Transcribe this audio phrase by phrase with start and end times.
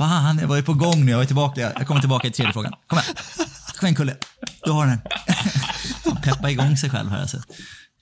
[0.00, 1.12] Fan, jag var ju på gång nu.
[1.12, 1.60] Jag är tillbaka.
[1.60, 2.72] Jag kommer tillbaka i tredje frågan.
[2.86, 3.14] Kom igen.
[3.78, 4.16] Kom igen Kulle.
[4.64, 5.00] Du har den.
[6.04, 7.38] Han peppar igång sig själv här alltså.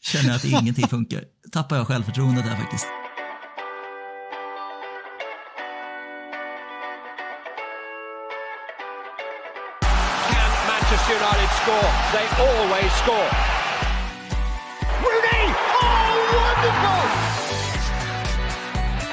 [0.03, 1.23] Känner att ingenting funkar.
[1.53, 2.87] Tappar jag självförtroendet här faktiskt.
[10.31, 11.91] Can Manchester United score?
[12.13, 13.31] They always score.
[15.03, 15.45] Rooney!
[15.83, 17.09] Oh, wonderful!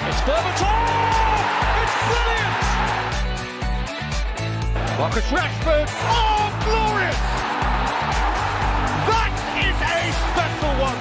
[0.09, 0.74] It's Berbatov!
[4.99, 5.89] Marcus Rashford!
[6.07, 7.17] Oh, glorious!
[9.07, 9.97] That is a
[10.31, 10.99] special one!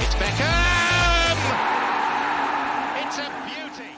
[0.00, 1.38] It's Beckham!
[3.02, 3.90] It's a beauty!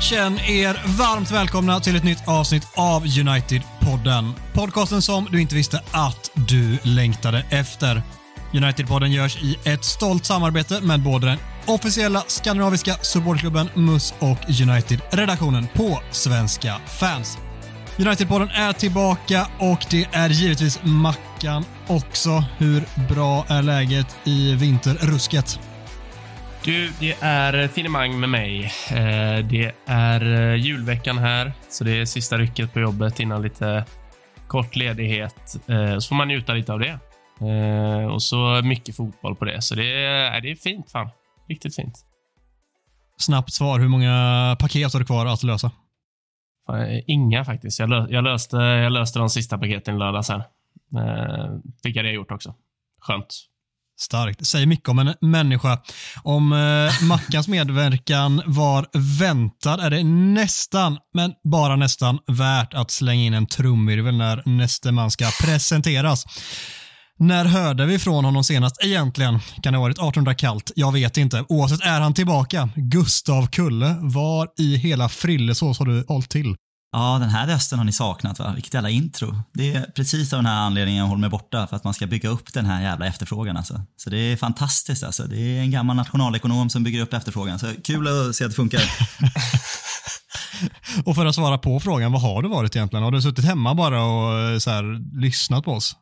[0.00, 4.34] Känn er varmt välkomna till ett nytt avsnitt av United-podden.
[4.52, 8.02] Podcasten som du inte visste att du längtade efter.
[8.52, 15.66] United-podden görs i ett stolt samarbete med både den officiella skandinaviska supportklubben MUS och United-redaktionen
[15.74, 17.38] på Svenska fans.
[17.96, 22.44] United-podden är tillbaka och det är givetvis Mackan också.
[22.58, 25.60] Hur bra är läget i vinterrusket?
[26.64, 28.64] Du, det är finemang med mig.
[28.90, 33.84] Eh, det är eh, julveckan här, så det är sista rycket på jobbet innan lite
[34.46, 35.56] kort ledighet.
[35.68, 36.98] Eh, så får man njuta lite av det.
[37.40, 40.90] Eh, Och så mycket fotboll på det, så det är, det är fint.
[40.90, 41.08] fan.
[41.48, 41.94] Riktigt fint.
[43.18, 43.80] Snabbt svar.
[43.80, 45.70] Hur många paket har du kvar att lösa?
[46.66, 47.78] Fan, eh, Inga faktiskt.
[47.78, 50.38] Jag, lö jag, löste, jag löste de sista paketen i lördags här.
[50.96, 51.50] Eh,
[51.82, 52.54] Fick jag det gjort också.
[53.00, 53.26] Skönt.
[54.00, 54.46] Starkt.
[54.46, 55.78] Säger mycket om en människa.
[56.22, 58.86] Om eh, Mackans medverkan var
[59.20, 64.92] väntad är det nästan, men bara nästan, värt att slänga in en trumvirvel när nästa
[64.92, 66.24] man ska presenteras.
[67.22, 69.38] När hörde vi från honom senast egentligen?
[69.62, 70.72] Kan det ha varit 1800 kallt?
[70.76, 71.44] Jag vet inte.
[71.48, 72.68] Oavsett är han tillbaka.
[72.76, 76.56] Gustav Kulle, var i hela frillesås har du hållit till?
[76.92, 78.52] Ja, den här rösten har ni saknat va?
[78.54, 79.42] Vilket jävla intro.
[79.54, 82.06] Det är precis av den här anledningen jag håller mig borta, för att man ska
[82.06, 83.80] bygga upp den här jävla efterfrågan alltså.
[83.96, 85.22] Så det är fantastiskt alltså.
[85.22, 87.58] Det är en gammal nationalekonom som bygger upp efterfrågan.
[87.58, 88.82] Så kul att se att det funkar.
[91.04, 93.02] Och för att svara på frågan, vad har du varit egentligen?
[93.02, 95.96] Har du suttit hemma bara och eh, så här, lyssnat på oss?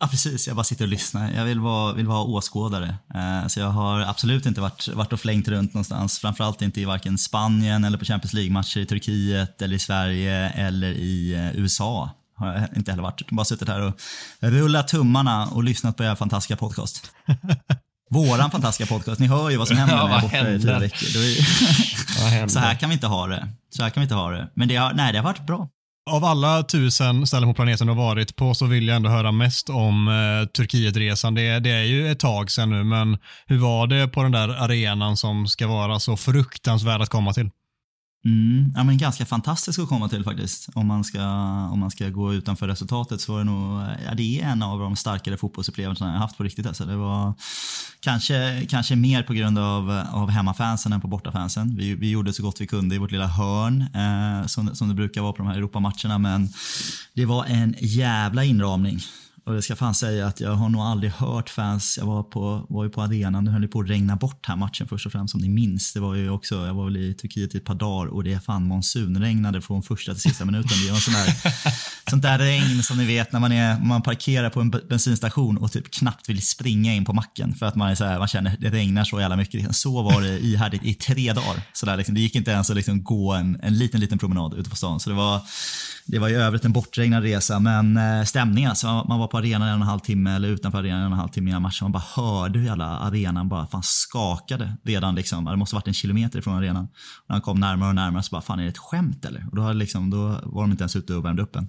[0.00, 0.46] Ja, precis.
[0.46, 1.32] Jag bara sitter och lyssnar.
[1.32, 2.96] Jag vill vara, vill vara åskådare.
[3.14, 6.18] Eh, så jag har absolut inte varit, varit och flängt runt någonstans.
[6.18, 10.92] Framförallt inte i varken Spanien eller på Champions League-matcher i Turkiet eller i Sverige eller
[10.92, 12.10] i eh, USA.
[12.36, 13.30] Har jag inte heller varit.
[13.30, 14.00] Bara suttit här och
[14.40, 17.10] rullat tummarna och lyssnat på er fantastiska podcast.
[18.10, 19.20] Våran fantastiska podcast.
[19.20, 22.48] Ni hör ju vad som händer när jag är borta i fyra veckor.
[22.48, 23.48] Så här kan vi inte ha det.
[23.70, 24.50] Så här kan vi inte ha det.
[24.54, 25.68] Men det har, nej, det har varit bra.
[26.10, 29.32] Av alla tusen ställen på planeten du har varit på så vill jag ändå höra
[29.32, 31.34] mest om eh, Turkietresan.
[31.34, 34.48] Det, det är ju ett tag sedan nu, men hur var det på den där
[34.48, 37.50] arenan som ska vara så fruktansvärd att komma till?
[38.26, 40.68] Mm, ja, men ganska fantastiskt att komma till faktiskt.
[40.74, 41.22] Om man, ska,
[41.72, 44.78] om man ska gå utanför resultatet så var det nog, ja, det är en av
[44.78, 46.66] de starkare fotbollsupplevelserna jag haft på riktigt.
[46.66, 46.84] Alltså.
[46.84, 47.34] Det var
[48.00, 51.76] kanske, kanske mer på grund av, av hemmafansen än på bortafansen.
[51.76, 54.94] Vi, vi gjorde så gott vi kunde i vårt lilla hörn, eh, som, som det
[54.94, 56.48] brukar vara på de här Europamatcherna, men
[57.14, 59.00] det var en jävla inramning.
[59.46, 62.66] Och jag ska fan säga att jag har nog aldrig hört fans, jag var, på,
[62.68, 65.12] var ju på arenan, nu höll det på att regna bort här matchen först och
[65.12, 65.92] främst som ni minns.
[65.92, 68.32] Det var ju också, jag var väl i Turkiet i ett par dagar och det
[68.32, 70.70] är fan monsunregnade från första till sista minuten.
[70.82, 71.34] Det är en sån där,
[72.10, 75.72] sånt där regn som ni vet när man, är, man parkerar på en bensinstation och
[75.72, 78.56] typ knappt vill springa in på macken för att man, är så här, man känner
[78.60, 79.76] det regnar så jävla mycket.
[79.76, 81.62] Så var det ihärdigt i tre dagar.
[81.72, 84.54] Så där, liksom, det gick inte ens att liksom gå en, en liten, liten promenad
[84.54, 85.00] ute på stan.
[85.00, 85.40] Så det var,
[86.06, 88.86] det var i övrigt en bortregnad resa, men eh, stämningen alltså.
[88.86, 91.18] Man var på arenan en och en halv timme eller utanför arenan en och en
[91.18, 91.84] halv timme innan matchen.
[91.84, 95.44] Man bara hörde hur hela arenan bara fan skakade redan liksom.
[95.44, 96.84] Det måste varit en kilometer från arenan.
[96.84, 99.46] Och när han kom närmare och närmare så bara, fan är det ett skämt eller?
[99.50, 101.68] Och då, hade liksom, då var de inte ens ute och värmde upp än.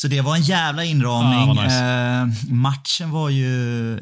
[0.00, 1.56] Så det var en jävla inramning.
[1.56, 1.84] Vad nice.
[1.84, 3.46] eh, matchen var ju,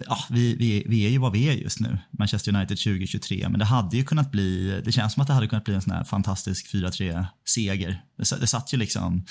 [0.06, 1.98] ja, vi, vi, vi är ju vad vi är just nu.
[2.18, 3.48] Manchester United 2023.
[3.48, 5.82] Men det hade ju kunnat bli, det känns som att det hade kunnat bli en
[5.82, 8.02] sån här fantastisk 4-3 seger.
[8.18, 9.24] Det, sa- det satt ju liksom,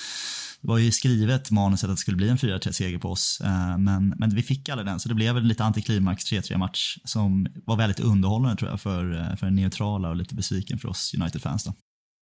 [0.61, 3.41] det var ju skrivet manuset att det skulle bli en 4-3 seger på oss.
[3.43, 6.97] Eh, men, men vi fick aldrig den, så det blev väl lite antiklimax 3-3 match
[7.03, 10.89] som var väldigt underhållande tror jag för, eh, för en neutrala och lite besviken för
[10.89, 11.67] oss United-fans.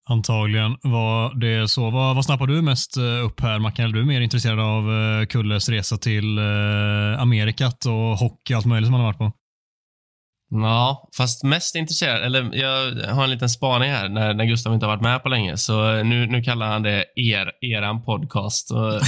[0.09, 1.89] Antagligen var det så.
[1.89, 3.85] Vad, vad snappar du mest eh, upp här, Mackan?
[3.85, 8.65] Är du mer intresserad av eh, Kulles resa till eh, Amerikat och hockey och allt
[8.65, 9.40] möjligt som han har varit på?
[10.53, 14.85] Ja, fast mest intresserad, eller jag har en liten spaning här när, när Gustav inte
[14.85, 15.57] har varit med på länge.
[15.57, 18.71] Så nu, nu kallar han det er, eran podcast.
[18.71, 18.93] Och,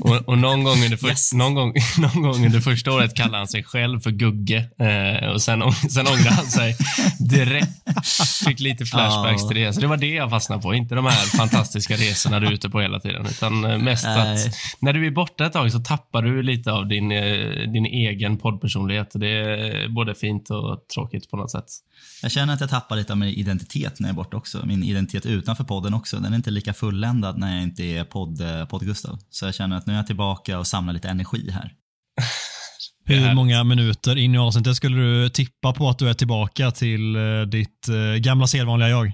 [0.00, 1.32] och, och någon, gång under för, Yes.
[1.34, 4.64] någon, gång, någon gång under första året kallade han sig själv för Gugge.
[4.78, 6.76] Eh, och sen, sen ångrade han sig
[7.18, 7.70] direkt.
[8.46, 9.72] Fick lite flashbacks till det.
[9.72, 10.74] Så det var det jag fastnade på.
[10.74, 13.26] Inte de här fantastiska resorna du är ute på hela tiden.
[13.26, 14.34] Utan eh, mest Nej.
[14.34, 17.86] att när du är borta ett tag så tappar du lite av din, eh, din
[17.86, 19.10] egen poddpersonlighet.
[19.14, 21.64] Det är både fint och tråkigt på något sätt.
[22.22, 24.66] Jag känner att jag tappar lite av min identitet när jag är borta också.
[24.66, 26.16] Min identitet utanför podden också.
[26.16, 29.18] Den är inte lika fulländad när jag inte är podd, eh, podd-Gustav.
[29.30, 31.72] Så jag känner att nu är jag tillbaka och samlar lite energi här.
[33.04, 37.16] Hur många minuter in i avsnittet skulle du tippa på att du är tillbaka till
[37.16, 39.12] eh, ditt eh, gamla sedvanliga jag?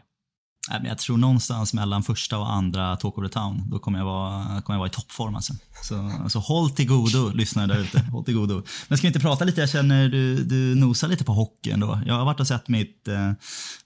[0.71, 3.99] Nej, men jag tror någonstans mellan första och andra Talk of the Town, då kommer
[3.99, 5.35] jag vara, kommer jag vara i toppform.
[5.35, 5.53] Alltså.
[5.83, 8.01] Så, så håll till godo, lyssnare där ute.
[8.01, 8.63] Håll till godo.
[8.89, 9.61] Men ska vi inte prata lite?
[9.61, 12.01] Jag känner du, du nosar lite på hockey ändå.
[12.07, 13.33] Jag har varit och sett mitt, eh,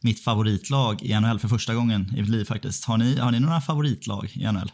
[0.01, 2.85] mitt favoritlag i NHL för första gången i mitt liv faktiskt.
[2.85, 4.73] Har ni, har ni några favoritlag i NHL?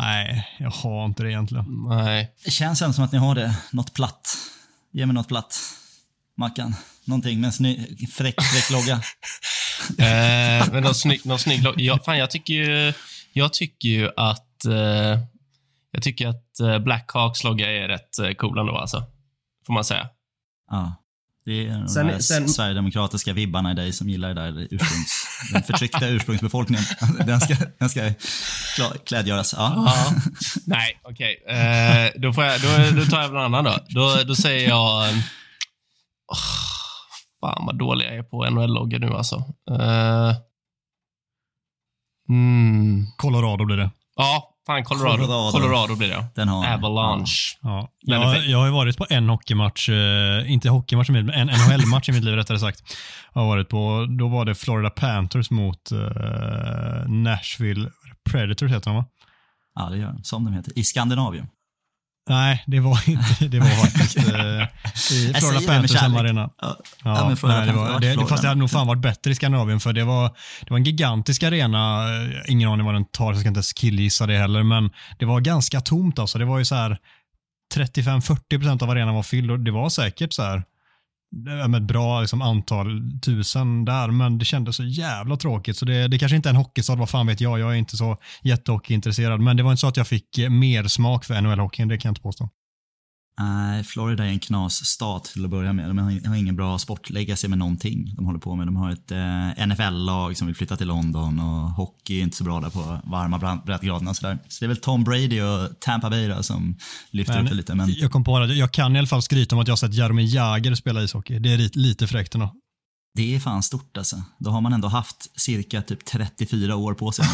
[0.00, 1.64] Nej, jag har inte det egentligen.
[1.88, 2.34] Nej.
[2.44, 3.56] Det känns ändå som att ni har det.
[3.72, 4.36] Något platt.
[4.92, 5.58] Ge mig något platt.
[6.36, 6.74] Mackan.
[7.04, 9.00] Någonting med en fräck, fräck logga.
[9.98, 12.92] Eh, men någon snygg, någon snygg logg- ja, fan, jag tycker ju,
[13.32, 15.20] jag tycker ju att eh,
[15.90, 19.04] jag tycker att eh, Blackhawks logga är rätt eh, cool ändå alltså.
[19.66, 20.08] Får man säga.
[20.70, 21.02] Ja.
[21.44, 25.26] Det är de Sen- här sen- sverigedemokratiska vibbarna i dig som gillar det där ursprungs,
[25.52, 26.84] den förtryckta ursprungsbefolkningen.
[27.26, 28.12] Den ska, den ska
[29.06, 29.54] klädgöras.
[29.56, 29.72] Ja.
[29.86, 30.14] Ja.
[30.66, 31.42] Nej, okej.
[31.48, 33.78] Eh, då, får jag, då, då tar jag en annan då.
[33.88, 35.08] Då, då säger jag...
[36.32, 36.38] åh,
[37.40, 39.36] fan vad dålig jag är på NHL-loggor nu alltså.
[39.70, 40.34] Eh,
[42.28, 43.90] mm, Colorado blir det.
[44.16, 45.16] ja, fan Colorado.
[45.26, 45.52] Colorado.
[45.52, 46.24] Colorado, blir det.
[46.34, 47.58] Den har Avalanche.
[47.62, 47.88] Ja.
[48.06, 52.08] Men Jag, jag har ju varit på en hockeymatch, eh, inte hockeymatch men en NHL-match
[52.08, 52.96] i mitt liv rättare sagt.
[53.34, 57.90] Jag har varit på, då var det Florida Panthers mot eh, Nashville
[58.30, 59.04] Predators heter de va?
[59.74, 60.24] Ja, det gör de.
[60.24, 60.78] Som de heter.
[60.78, 61.46] I Skandinavien.
[62.28, 64.62] Nej, det var inte, det var faktiskt eh,
[65.16, 66.50] i Florida Panthers hemmaarena.
[66.62, 69.30] Ja, Ja, men nej, det var, det, det, fast det hade nog fan varit bättre
[69.30, 70.28] i Skandinavien för det var,
[70.60, 72.04] det var en gigantisk arena.
[72.22, 74.90] eh, Ingen aning vad den tar, så jag ska inte ens killgissa det heller, men
[75.18, 76.38] det var ganska tomt alltså.
[76.38, 76.98] Det var ju så här
[77.74, 80.62] 35-40% av arenan var fylld och det var säkert så här
[81.36, 85.76] Eh, med ett bra liksom, antal tusen där, men det kändes så jävla tråkigt.
[85.76, 87.58] Så det, det kanske inte är en hockeystad, vad fan vet jag.
[87.58, 90.84] Jag är inte så jättehockeyintresserad, men det var inte så att jag fick eh, mer
[90.84, 92.48] smak för NHL-hockeyn, det kan jag inte påstå.
[93.40, 95.90] Nej, Florida är en knasstat till att börja med.
[95.90, 98.66] De har har ingen bra sportlegacy med någonting de håller på med.
[98.66, 102.44] De har ett eh, NFL-lag som vill flytta till London och hockey är inte så
[102.44, 104.14] bra där på varma breddgraderna.
[104.14, 104.38] sådär.
[104.48, 106.76] Så det är väl Tom Brady och Tampa Bay då, som
[107.10, 107.74] lyfter Men upp det lite.
[107.74, 109.76] Men Jag kom på att jag kan i alla fall skryta om att jag har
[109.76, 111.38] sett Jaromir Jagr spela ishockey.
[111.38, 112.54] Det är lite, lite fräckt ändå.
[113.16, 114.22] Det är fan stort alltså.
[114.38, 117.24] Då har man ändå haft cirka typ 34 år på sig.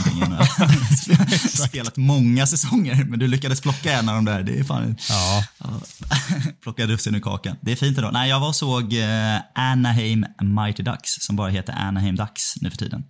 [1.68, 4.42] Spelat många säsonger, men du lyckades plocka en av de där.
[4.42, 4.96] Det är fan...
[5.08, 5.44] Ja.
[5.58, 5.80] Ja,
[6.62, 7.56] Plocka russin ur kakan.
[7.60, 8.10] Det är fint ändå.
[8.10, 12.70] Nej, jag var och såg eh, Anaheim Mighty Ducks som bara heter Anaheim Ducks nu
[12.70, 13.04] för tiden.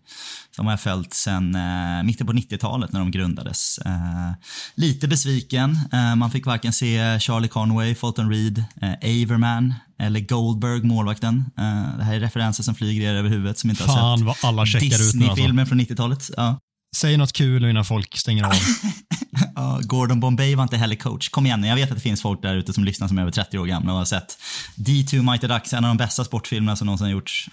[0.56, 3.78] De har jag följt sedan eh, mitten på 90-talet när de grundades.
[3.78, 4.32] Eh,
[4.74, 5.78] lite besviken.
[5.92, 11.44] Eh, man fick varken se Charlie Conway, Fulton Reed, eh, Averman eller Goldberg, målvakten.
[11.58, 14.26] Eh, det här är referenser som flyger er över huvudet som inte har Fan sett
[14.26, 15.18] vad alla checkar ut nu alltså.
[15.18, 16.30] Disney-filmer från 90-talet.
[16.36, 16.58] Ja.
[16.96, 18.52] Säg något kul innan folk stänger av.
[19.82, 21.28] Gordon Bombay var inte heller coach.
[21.28, 23.32] Kom igen jag vet att det finns folk där ute som lyssnar som är över
[23.32, 24.38] 30 år gamla och har sett
[24.74, 27.50] D2 Mighty Ducks, en av de bästa sportfilmerna som någonsin har gjorts.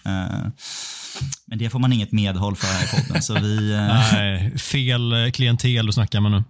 [1.47, 3.73] Men det får man inget medhåll för här i podden, så vi...
[3.73, 3.77] eh,
[4.13, 6.43] Nej, fel eh, klientel du snackar med nu.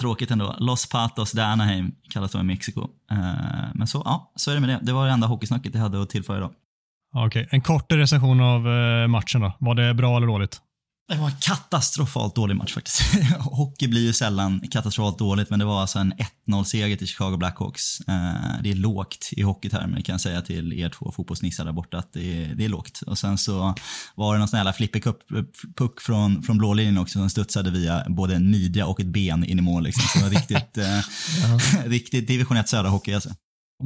[0.00, 0.56] Tråkigt ändå.
[0.58, 2.80] Los Patos de Anaheim kallas de i Mexiko.
[3.10, 3.16] Eh,
[3.74, 4.78] Men så, ja, så är det med det.
[4.82, 6.50] Det var det enda hockeysnacket jag hade att tillföra idag.
[7.16, 8.60] Okej, en kort recension av
[9.08, 9.52] matchen då.
[9.58, 10.60] Var det bra eller dåligt?
[11.08, 13.02] Det var en katastrofalt dålig match faktiskt.
[13.38, 16.14] Hockey blir ju sällan katastrofalt dåligt, men det var alltså en
[16.48, 18.00] 1-0-seger till Chicago Blackhawks.
[18.00, 21.98] Eh, det är lågt i hockeytermer kan jag säga till er två fotbollsnissar där borta,
[21.98, 23.02] att det är, det är lågt.
[23.06, 23.74] Och sen så
[24.14, 28.34] var det någon sån här flipperpuck från, från blå linjen också som studsade via både
[28.34, 29.82] en midja och ett ben in i mål.
[29.82, 30.02] Liksom.
[30.08, 33.30] Så det var riktigt, eh, riktigt division 1 södra hockey alltså.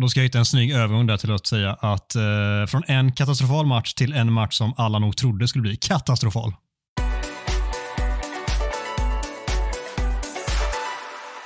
[0.01, 3.13] Då ska jag hitta en snygg övergång där till att säga att eh, från en
[3.13, 6.55] katastrofal match till en match som alla nog trodde skulle bli katastrofal.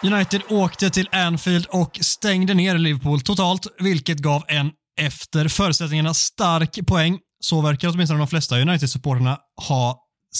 [0.04, 6.86] United åkte till Anfield och stängde ner Liverpool totalt, vilket gav en efter förutsättningarna stark
[6.86, 7.18] poäng.
[7.40, 9.98] Så verkar åtminstone de flesta United-supporterna ha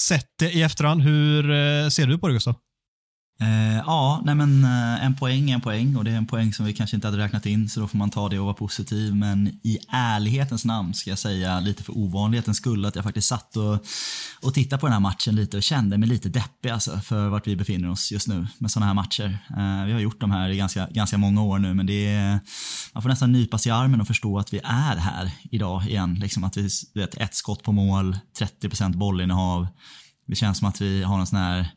[0.09, 1.03] sett det i efterhand.
[1.03, 2.55] Hur eh, ser du på det, Gustav?
[3.43, 6.53] Eh, ja, nej men eh, en poäng är en poäng och det är en poäng
[6.53, 8.55] som vi kanske inte hade räknat in så då får man ta det och vara
[8.55, 9.15] positiv.
[9.15, 13.57] Men i ärlighetens namn ska jag säga, lite för ovanlighetens skull, att jag faktiskt satt
[13.57, 13.85] och,
[14.43, 17.47] och tittade på den här matchen lite och kände mig lite deppig alltså, för vart
[17.47, 19.39] vi befinner oss just nu med sådana här matcher.
[19.51, 22.41] Eh, vi har gjort de här i ganska, ganska många år nu men det är,
[22.93, 26.15] man får nästan nypa sig i armen och förstå att vi är här idag igen.
[26.15, 28.19] Liksom att vi vet, ett skott på mål,
[28.63, 29.67] 30% bollinnehav.
[30.27, 31.71] Det känns som att vi har någon sån här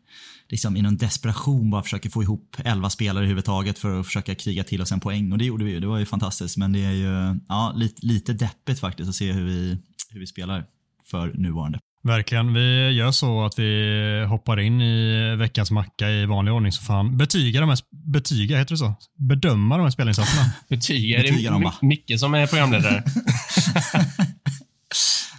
[0.49, 4.35] liksom i någon desperation bara försöker få ihop 11 spelare i huvudtaget för att försöka
[4.35, 5.31] kriga till oss en poäng.
[5.31, 5.79] Och det gjorde vi ju.
[5.79, 6.57] Det var ju fantastiskt.
[6.57, 9.77] Men det är ju ja, lite, lite deppigt faktiskt att se hur vi,
[10.09, 10.65] hur vi spelar
[11.11, 11.79] för nuvarande.
[12.03, 12.53] Verkligen.
[12.53, 16.93] Vi gör så att vi hoppar in i veckans macka i vanlig ordning så får
[16.93, 18.93] han betyga de här, betyga, heter det så?
[19.17, 20.51] Bedöma de här spelinsatserna.
[20.69, 21.21] betyga?
[21.21, 23.03] Betyga dem, är det Micke som är programledare?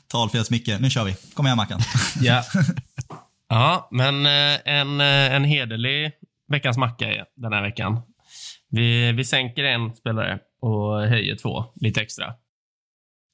[0.09, 1.17] Talfels Micke, nu kör vi.
[1.35, 1.81] Kom igen Mackan.
[2.21, 2.45] ja.
[3.49, 6.13] Ja, men eh, en, eh, en hederlig
[6.49, 8.03] veckans macka är den här veckan.
[8.71, 12.35] Vi, vi sänker en spelare och höjer två lite extra.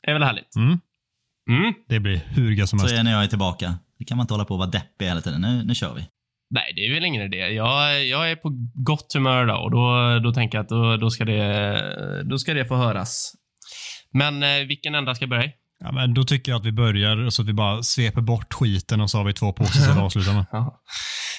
[0.02, 0.56] Det är väl härligt?
[0.56, 0.78] Mm.
[1.48, 1.74] Mm.
[1.88, 2.98] Det blir hur gött som Så helst.
[3.00, 3.74] är när jag är tillbaka.
[3.98, 5.40] Det kan man inte hålla på och vara deppig hela tiden.
[5.40, 6.08] Nu, nu kör vi.
[6.50, 7.36] Nej, det är väl ingen idé.
[7.36, 11.10] Jag, jag är på gott humör då och då, då tänker jag att då, då,
[11.10, 13.32] ska det, då ska det få höras.
[14.12, 15.52] Men eh, vilken ända ska börja i?
[15.84, 19.00] Ja, men då tycker jag att vi börjar så att vi bara sveper bort skiten
[19.00, 20.46] och så har vi två påsar att avsluta med.
[20.52, 20.80] Ja.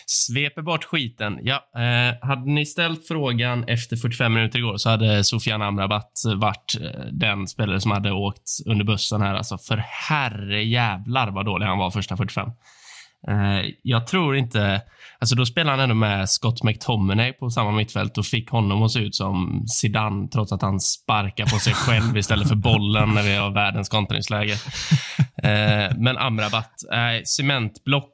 [0.05, 1.39] Sveper bort skiten.
[1.41, 6.77] Ja, eh, hade ni ställt frågan efter 45 minuter igår så hade Sofian Amrabat varit
[6.81, 9.35] eh, den spelare som hade åkt under bussen här.
[9.35, 9.77] Alltså för
[10.09, 12.49] herre jävlar vad dålig han var första 45.
[13.27, 14.81] Eh, jag tror inte...
[15.19, 18.91] Alltså då spelade han ändå med Scott McTominay på samma mittfält och fick honom att
[18.91, 23.23] se ut som Zidane trots att han sparkar på sig själv istället för bollen när
[23.23, 24.53] vi har världens kontringsläge.
[25.43, 28.13] Eh, men Amrabat, eh, cementblock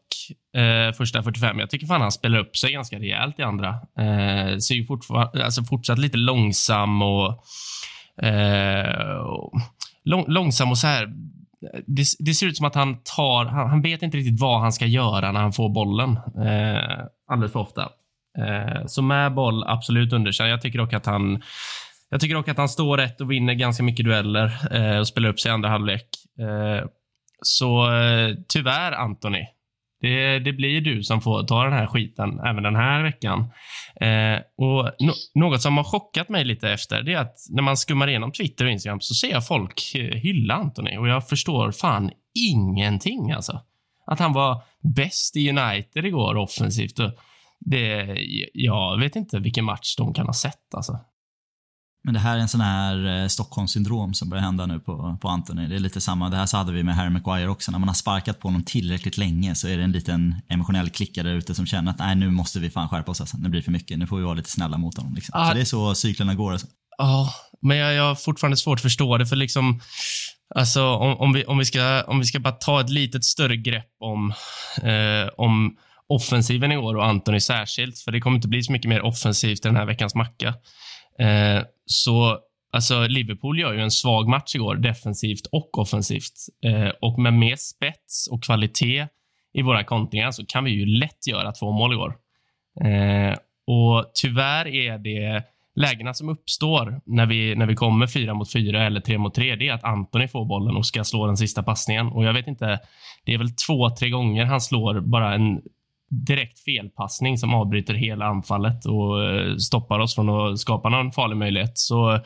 [0.55, 1.59] eh, första 45.
[1.59, 3.69] Jag tycker fan han spelar upp sig ganska rejält i andra.
[3.99, 7.43] Eh, ser ju fortfar- alltså fortsatt lite långsam och,
[8.25, 9.53] eh, och
[10.05, 11.07] lång, långsam och så här
[11.87, 13.45] det, det, ser ut som att han tar...
[13.45, 16.09] Han, han, vet inte riktigt vad han ska göra när han får bollen.
[16.45, 17.81] Eh, alldeles för ofta.
[18.37, 20.49] Eh, så med boll, absolut underkänd.
[20.49, 21.41] Jag tycker dock att han...
[22.09, 25.29] Jag tycker dock att han står rätt och vinner ganska mycket dueller eh, och spelar
[25.29, 26.05] upp sig i andra halvlek.
[26.39, 26.87] Eh,
[27.41, 29.45] så eh, tyvärr, Anthony.
[30.01, 33.39] Det, det, blir du som får ta den här skiten även den här veckan.
[34.01, 37.77] Eh, och no Något som har chockat mig lite efter det är att när man
[37.77, 41.71] skummar igenom Twitter och Instagram så ser jag folk eh, hylla Anthony och jag förstår
[41.71, 43.31] fan ingenting.
[43.31, 43.61] alltså.
[44.05, 44.61] Att han var
[44.95, 46.99] bäst i United igår offensivt.
[46.99, 47.11] Och
[47.59, 48.17] det,
[48.53, 50.75] jag vet inte vilken match de kan ha sett.
[50.75, 50.99] alltså.
[52.03, 55.27] Men det här är en sån här eh, Stockholmssyndrom som börjar hända nu på, på
[55.27, 55.67] Anthony.
[55.67, 57.71] Det är lite samma, det här så hade vi med Harry Maguire också.
[57.71, 61.23] När man har sparkat på honom tillräckligt länge så är det en liten emotionell klicka
[61.23, 63.37] där ute som känner att nej nu måste vi fan skärpa oss alltså.
[63.37, 63.99] Nu blir det för mycket.
[63.99, 65.15] Nu får vi vara lite snälla mot honom.
[65.15, 65.33] Liksom.
[65.35, 65.47] Ah.
[65.47, 66.51] Så det är så cyklerna går.
[66.51, 66.67] Alltså.
[66.97, 69.79] Ja, men jag, jag har fortfarande svårt att förstå det för liksom
[70.55, 73.57] Alltså om, om, vi, om, vi ska, om vi ska bara ta ett litet större
[73.57, 74.33] grepp om,
[74.83, 75.77] eh, om
[76.07, 79.63] offensiven i år och Anthony särskilt, för det kommer inte bli så mycket mer offensivt
[79.63, 80.53] den här veckans macka.
[81.19, 82.39] Eh, så
[82.71, 86.33] alltså Liverpool gör ju en svag match igår, defensivt och offensivt.
[86.63, 89.07] Eh, och med mer spets och kvalitet
[89.53, 92.15] i våra kontringar så kan vi ju lätt göra två mål igår.
[92.81, 95.43] Eh, och tyvärr är det
[95.75, 99.55] lägena som uppstår när vi, när vi kommer fyra mot fyra eller tre mot tre,
[99.55, 102.07] det är att Antoni får bollen och ska slå den sista passningen.
[102.07, 102.79] Och jag vet inte,
[103.25, 105.61] det är väl två, tre gånger han slår bara en
[106.09, 111.37] direkt felpassning som avbryter hela anfallet och eh, stoppar oss från att skapa någon farlig
[111.37, 111.71] möjlighet.
[111.73, 112.19] Så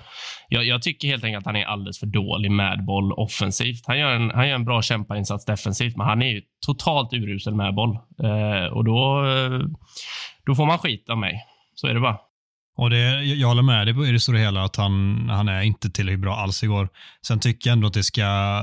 [0.49, 3.87] jag, jag tycker helt enkelt att han är alldeles för dålig med boll offensivt.
[3.87, 7.55] Han gör en, han gör en bra kämparinsats defensivt, men han är ju totalt urusel
[7.55, 7.97] med boll.
[8.23, 9.59] Eh, och då, eh,
[10.45, 11.43] då får man skit av mig.
[11.75, 12.17] Så är det bara.
[12.75, 15.89] Och det, jag håller med dig i det stora hela att han, han är inte
[15.89, 16.89] tillräckligt bra alls igår.
[17.27, 18.61] Sen tycker jag ändå att det ska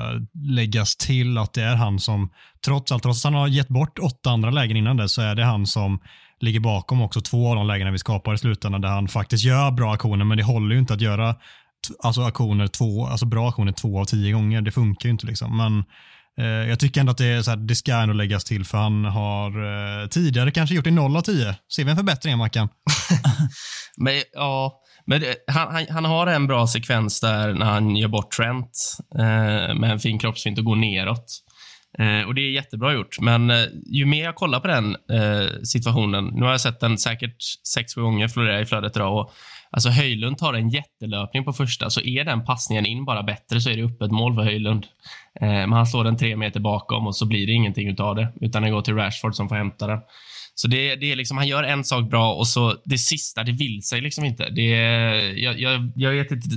[0.49, 2.31] läggas till att det är han som,
[2.65, 5.35] trots allt, trots att han har gett bort åtta andra lägen innan det, så är
[5.35, 6.01] det han som
[6.41, 9.71] ligger bakom också två av de lägena vi skapar i slutändan där han faktiskt gör
[9.71, 11.35] bra aktioner, men det håller ju inte att göra
[12.03, 14.63] alltså aktioner två, alltså bra aktioner två av tio gånger.
[14.63, 15.57] Det funkar ju inte liksom.
[15.57, 15.85] Men eh,
[16.41, 18.79] Eh, jag tycker ändå att det, är så här, det ska ändå läggas till för
[18.79, 19.51] han har
[20.03, 21.57] eh, tidigare kanske gjort det 0 av 10.
[21.77, 22.69] Ser vi en förbättring Mackan?
[23.97, 28.09] Men ja, men det, han, han, han, har en bra sekvens där när han gör
[28.09, 28.71] bort Trent
[29.19, 31.27] eh, med en fin kroppsfint och går neråt.
[31.99, 35.63] Eh, och Det är jättebra gjort, men eh, ju mer jag kollar på den eh,
[35.65, 37.37] situationen, nu har jag sett den säkert
[37.75, 39.33] sex, sju gånger florera i flödet idag, och
[39.71, 43.71] alltså Höjlund tar en jättelöpning på första, så är den passningen in bara bättre så
[43.71, 44.87] är det öppet mål för Höjlund.
[45.41, 48.63] men han slår den tre meter bakom och så blir det ingenting utav det, utan
[48.63, 49.99] den går till Rashford som får hämta den.
[50.61, 53.53] Så det, det är liksom, han gör en sak bra och så det sista, det
[53.53, 54.51] vill sig liksom inte.
[54.51, 54.63] Det,
[55.41, 56.49] jag, jag, jag vet inte,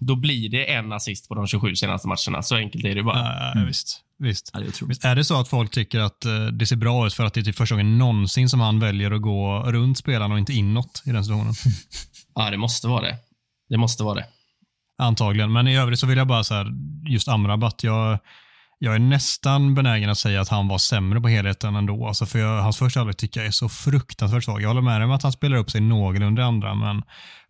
[0.00, 2.42] då, blir det en assist på de 27 senaste matcherna.
[2.42, 3.18] Så enkelt är det bara.
[3.18, 4.00] Ja, ja, visst.
[4.18, 4.50] Visst.
[4.54, 4.82] Ja, det.
[4.86, 7.34] Visst, är det så att folk tycker att eh, det ser bra ut för att
[7.34, 10.52] det är typ första gången någonsin som han väljer att gå runt spelarna och inte
[10.52, 11.54] inåt i den situationen?
[12.34, 13.16] Ja, det måste vara det.
[13.68, 14.26] Det måste vara det.
[14.98, 16.72] Antagligen, men i övrigt så vill jag bara så här,
[17.08, 18.18] just Amrabat, jag,
[18.82, 22.06] jag är nästan benägen att säga att han var sämre på helheten ändå.
[22.06, 24.62] Alltså för jag, hans första halvlek tycker jag är så fruktansvärt svag.
[24.62, 27.02] Jag håller med dig om att han spelar upp sig någorlunda i andra, men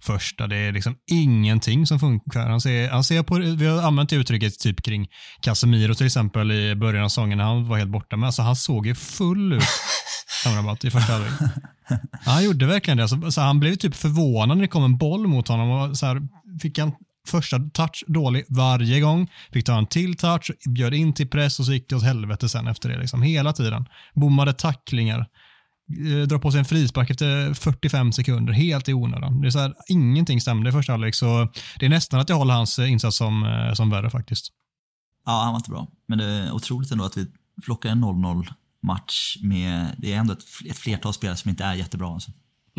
[0.02, 2.49] första, det är liksom ingenting som funkar.
[2.49, 5.08] Han ser, han ser på, vi har använt det uttrycket typ kring
[5.42, 8.56] Casemiro till exempel i början av säsongen när han var helt borta, men alltså han
[8.56, 9.62] såg ju full ut,
[10.46, 11.32] Amrabat, i första halvlek.
[11.90, 11.96] Ja,
[12.32, 13.02] han gjorde verkligen det.
[13.02, 15.70] Alltså, så han blev typ förvånad när det kom en boll mot honom.
[15.70, 16.20] Och så här,
[16.62, 16.92] fick han
[17.26, 19.30] första touch dålig varje gång.
[19.52, 22.48] Fick ta en till touch, bjöd in till press och så gick det åt helvete
[22.48, 22.98] sen efter det.
[22.98, 23.84] Liksom, hela tiden.
[24.14, 25.26] Bommade tacklingar.
[25.98, 29.40] Eh, drar på sig en frispark efter 45 sekunder, helt i onödan.
[29.40, 31.48] Det är så här, ingenting stämde i första halvlek, så
[31.78, 34.52] det är nästan att jag håller hans eh, insats som, eh, som värre faktiskt.
[35.26, 35.88] Ja, han var inte bra.
[36.06, 37.26] Men det är otroligt ändå att vi
[37.64, 38.48] plockar en 0-0
[38.82, 42.08] match med, det är ändå ett, ett flertal spelare som inte är jättebra.
[42.08, 42.30] Alltså.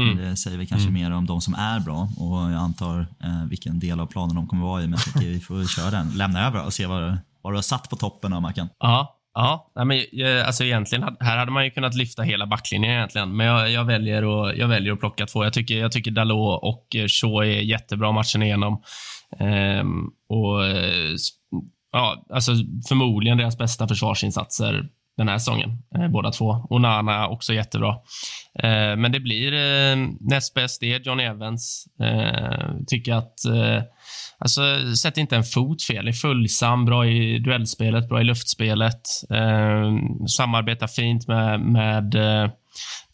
[0.02, 0.18] Mm.
[0.18, 3.80] Det säger vi kanske mer om de som är bra och jag antar eh, vilken
[3.80, 4.88] del av planen de kommer vara i.
[4.88, 7.62] Men jag tycker vi får köra den, lämna över och se vad, vad du har
[7.62, 8.70] satt på toppen av Mackan.
[8.80, 9.72] Ja, ja.
[9.76, 13.48] Nej, men, eh, alltså egentligen, här hade man ju kunnat lyfta hela backlinjen egentligen, men
[13.48, 15.44] jag, jag, väljer, att, jag väljer att plocka två.
[15.44, 18.84] Jag tycker, jag tycker Dalot och eh, Shaw är jättebra matchen igenom.
[19.40, 21.16] Ehm, och eh,
[21.92, 22.52] ja, alltså
[22.88, 26.66] Förmodligen deras bästa försvarsinsatser den här säsongen, eh, båda två.
[26.70, 27.90] Onana också jättebra.
[28.60, 31.86] Eh, men det blir eh, näst bäst, det är John Evans.
[32.02, 33.84] Eh, tycker att eh,
[34.44, 34.62] Alltså,
[34.96, 36.08] sätt inte en fot fel.
[36.08, 39.02] Är följsam, bra i duellspelet, bra i luftspelet.
[39.30, 39.92] Eh,
[40.28, 42.50] samarbetar fint med, med eh,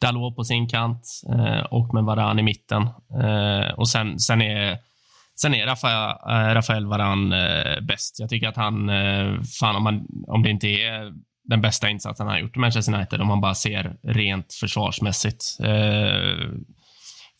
[0.01, 2.84] Dalot på sin kant eh, och med Varan i mitten.
[3.24, 4.77] Eh, och sen, sen är
[5.42, 6.16] Sen är eh, Rafael,
[6.56, 8.20] Rafael Varan eh, bäst.
[8.20, 11.13] Jag tycker att han, eh, fan om, man, om det inte är
[11.48, 15.58] den bästa insatsen han har gjort i Manchester United, om man bara ser rent försvarsmässigt.
[15.60, 16.50] Eh,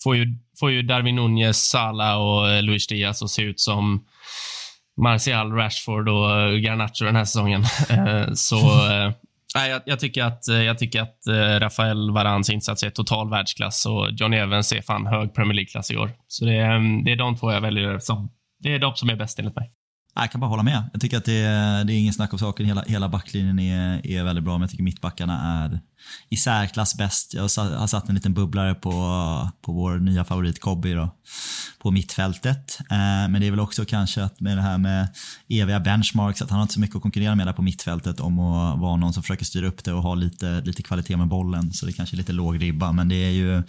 [0.04, 0.26] får, ju,
[0.60, 4.06] får ju Darwin Nunez, Salah och eh, Luis Diaz att se ut som
[5.02, 7.64] Martial, Rashford och eh, Garnacho den här säsongen.
[7.90, 8.58] Eh, så
[8.92, 9.12] eh,
[9.70, 11.18] jag, jag tycker att, eh, jag tycker att
[11.62, 15.98] Rafael Varans insats är total världsklass och John Evans är fan hög Premier League-klass i
[15.98, 16.12] år.
[16.28, 19.16] Så det är, det är de två jag väljer som, det är de som är
[19.16, 19.72] bäst enligt mig.
[20.20, 20.90] Jag kan bara hålla med.
[20.94, 22.66] Jag tycker att det är, det är ingen snack om saken.
[22.66, 25.82] Hela, hela backlinjen är, är väldigt bra, men jag tycker mittbackarna är
[26.30, 27.34] i särklass bäst.
[27.34, 28.92] Jag har satt, har satt en liten bubblare på,
[29.62, 31.16] på vår nya favorit Kobby då,
[31.80, 32.80] på mittfältet.
[32.92, 35.08] Eh, men det är väl också kanske att med det här med
[35.50, 38.40] eviga benchmarks, att han har inte så mycket att konkurrera med där på mittfältet om
[38.40, 41.74] att vara någon som försöker styra upp det och ha lite, lite kvalitet med bollen.
[41.74, 43.64] Så det kanske är lite låg ribba, men det är ju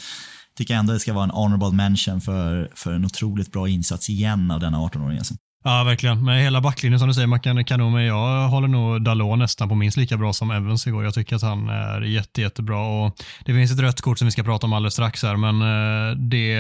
[0.56, 4.50] tycker ändå det ska vara en honorable mention för, för en otroligt bra insats igen
[4.50, 5.18] av denna 18-åring.
[5.18, 5.34] Alltså.
[5.64, 6.24] Ja, verkligen.
[6.24, 9.68] Med hela backlinjen som du säger, man kan kanon, men jag håller nog Dalot nästan
[9.68, 11.04] på minst lika bra som Evans igår.
[11.04, 12.80] Jag tycker att han är jätte, jättebra.
[12.80, 15.62] Och det finns ett rött kort som vi ska prata om alldeles strax här, men
[15.62, 16.58] eh, det,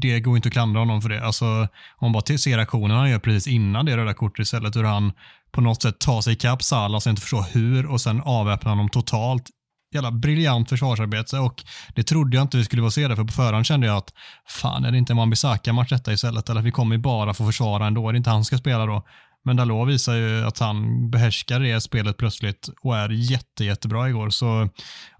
[0.00, 1.26] det går inte att klandra honom för det.
[1.26, 1.68] Alltså, om
[2.00, 5.12] man bara ser aktionen han gör precis innan det röda kortet istället, hur han
[5.52, 8.88] på något sätt tar sig ikapp Salah, så inte förstår hur, och sen avväpnar honom
[8.88, 9.50] totalt
[9.92, 13.32] jävla briljant försvarsarbete och det trodde jag inte vi skulle få se det för på
[13.32, 14.12] förhand kände jag att
[14.48, 17.86] fan är det inte en Wan-Bissaka-match detta istället eller vi kommer ju bara få försvara
[17.86, 19.06] ändå, är det inte han som ska spela då?
[19.44, 24.30] Men Dalot visar ju att han behärskar det spelet plötsligt och är jätte, jättebra igår.
[24.30, 24.68] Så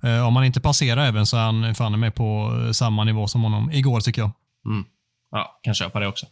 [0.03, 3.29] eh, om han inte passerar även så är han fan med på eh, samma nivå
[3.29, 4.31] som honom igår tycker jag.
[4.67, 4.85] Mm.
[5.31, 6.27] Ja, kan köpa det också.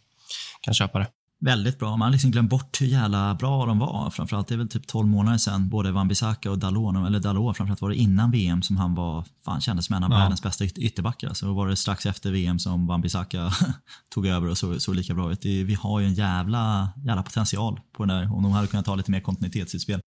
[0.61, 1.07] Kan köpa det.
[1.45, 1.89] Väldigt bra.
[1.89, 4.09] Man har liksom glömt bort hur jävla bra de var.
[4.09, 7.81] Framförallt det är väl typ 12 månader sedan både Wan-Bissaka och Dalot, eller Dalot framförallt
[7.81, 10.17] var det innan VM som han var, fan kändes som en av Ja.
[10.17, 11.33] världens bästa yt- ytterbackar.
[11.33, 13.51] Så var det strax efter VM som Wan-Bissaka
[14.13, 15.41] tog över och såg så lika bra ut.
[15.41, 18.85] Det, vi har ju en jävla, jävla potential på den där om de hade kunnat
[18.85, 19.99] ta lite mer kontinuitetsutspel.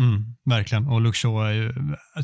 [0.00, 0.86] Mm, verkligen.
[0.88, 1.72] Och Luke Shaw är ju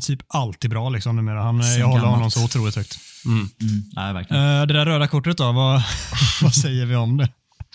[0.01, 1.43] typ alltid bra liksom numera.
[1.43, 2.15] Han, Sen jag håller gammalt.
[2.17, 2.97] honom så otroligt högt.
[3.25, 3.37] Mm.
[3.37, 3.49] Mm,
[3.95, 4.43] nej, verkligen.
[4.43, 5.83] Eh, det där röda kortet då, vad,
[6.41, 7.29] vad säger vi om det?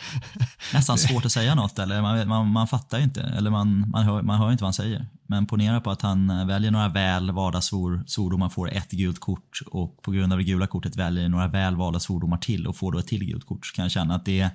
[0.72, 4.04] Nästan svårt att säga något eller man, man, man fattar ju inte eller man, man,
[4.04, 5.06] hör, man hör inte vad han säger.
[5.26, 9.20] Men ponera på att han eh, väljer några väl valda svor, svordomar, får ett gult
[9.20, 12.76] kort och på grund av det gula kortet väljer några väl valda svordomar till och
[12.76, 14.50] får då ett till gult kort så kan jag känna att det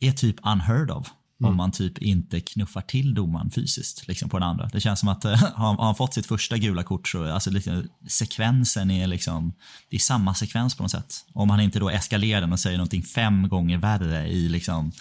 [0.00, 1.12] är typ unheard of.
[1.48, 4.68] Om man typ inte knuffar till domaren fysiskt liksom på den andra.
[4.72, 7.84] Det känns som att eh, har, han fått sitt första gula kort så alltså, lite,
[8.08, 9.52] sekvensen är liksom,
[9.90, 11.14] det är samma sekvens på något sätt.
[11.32, 14.92] Om han inte då eskalerar den och säger någonting fem gånger värre i liksom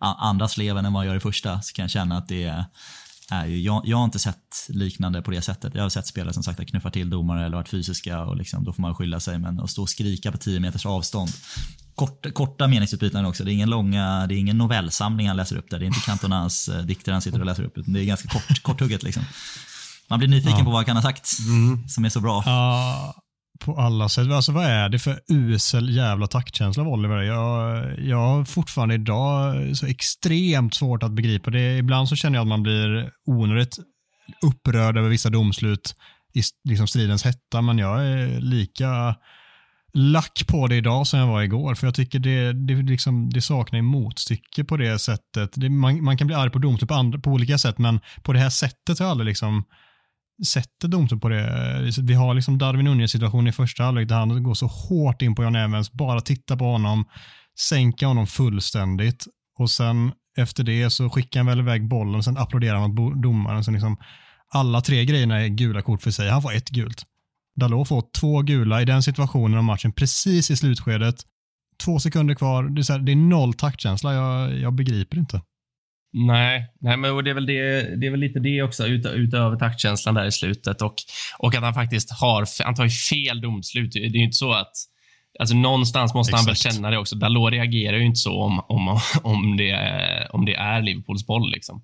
[0.00, 2.64] andra sleven än vad han gör i första så kan jag känna att det är
[3.30, 5.74] jag, jag har inte sett liknande på det sättet.
[5.74, 8.72] Jag har sett spelare som sagt knuffar till domare eller varit fysiska och liksom, då
[8.72, 9.38] får man skylla sig.
[9.38, 11.30] Men att stå och skrika på 10 meters avstånd.
[11.98, 13.44] Kort, korta meningsutbyten också.
[13.44, 15.78] Det är ingen långa, det är ingen novellsamling han läser upp där.
[15.78, 17.78] Det är inte Cantonas eh, dikter han sitter och läser upp.
[17.78, 19.22] Utan det är ganska kort, korthugget liksom.
[20.10, 20.64] Man blir nyfiken Ja.
[20.64, 21.26] på vad han kan ha sagt
[21.88, 22.42] som är så bra.
[22.46, 23.14] Ja,
[23.64, 24.30] på alla sätt.
[24.30, 27.16] Alltså vad är det för usel jävla taktkänsla av Oliver?
[27.22, 31.76] Jag, jag har fortfarande idag så extremt svårt att begripa det.
[31.78, 33.78] Ibland så känner jag att man blir onödigt
[34.46, 35.94] upprörd över vissa domslut
[36.34, 39.14] i liksom stridens hetta, men jag är lika
[39.94, 41.74] lack på det idag som jag var igår.
[41.74, 45.50] För jag tycker det, det, liksom, det saknar motstycke på det sättet.
[45.54, 48.32] Det, man, man kan bli arg på domstol på, andra, på olika sätt, men på
[48.32, 49.64] det här sättet har jag aldrig liksom
[50.46, 51.92] sett domstol på det.
[52.00, 55.34] Vi har liksom Darwin Nunez situation i första halvlek där han går så hårt in
[55.34, 57.04] på John Evans, bara titta på honom,
[57.68, 59.26] sänka honom fullständigt
[59.58, 63.22] och sen efter det så skickar han väl iväg bollen och sen applåderar han åt
[63.22, 63.64] domaren.
[63.64, 63.96] Så liksom,
[64.54, 66.30] alla tre grejerna är gula kort för sig.
[66.30, 67.04] Han får ett gult.
[67.58, 71.16] Dalot får två gula i den situationen av matchen precis i slutskedet.
[71.84, 72.62] Två sekunder kvar.
[72.62, 74.14] Det är, så här, det är noll taktkänsla.
[74.14, 75.42] Jag, jag begriper inte.
[76.12, 79.06] Nej, nej men och det, är väl det, det är väl lite det också, ut,
[79.06, 80.82] utöver taktkänslan där i slutet.
[80.82, 80.94] Och,
[81.38, 83.92] och att han faktiskt har, han tar ju fel domslut.
[83.92, 84.72] Det är ju inte så att
[85.38, 86.74] Alltså någonstans måste han väl Exakt.
[86.74, 87.16] känna det också.
[87.16, 91.50] Dalot reagerar ju inte så om, om, om, det, om det är Liverpools boll.
[91.50, 91.82] Liksom.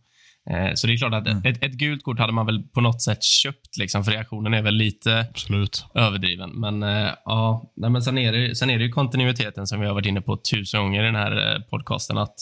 [0.51, 3.03] Eh, Så det är klart att ett, ett gult kort hade man väl på något
[3.03, 5.87] sätt köpt, liksom, för reaktionen är väl lite Absolut.
[5.95, 6.51] överdriven.
[6.61, 9.87] Men eh, ja, nej, men sen är, det, sen är det ju kontinuiteten som vi
[9.87, 12.19] har varit inne på tusen gånger i den här eh, podcasten.
[12.19, 12.35] Att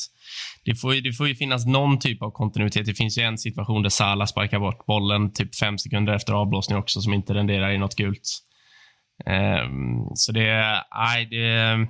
[0.65, 2.87] det, får, ju- det får ju finnas någon typ av kontinuitet.
[2.87, 6.79] Det finns ju en situation där Salah sparkar bort bollen typ fem sekunder efter avblåsning
[6.79, 8.23] också som inte renderar i något gult.
[9.27, 11.87] Ehm, så det, nej, det,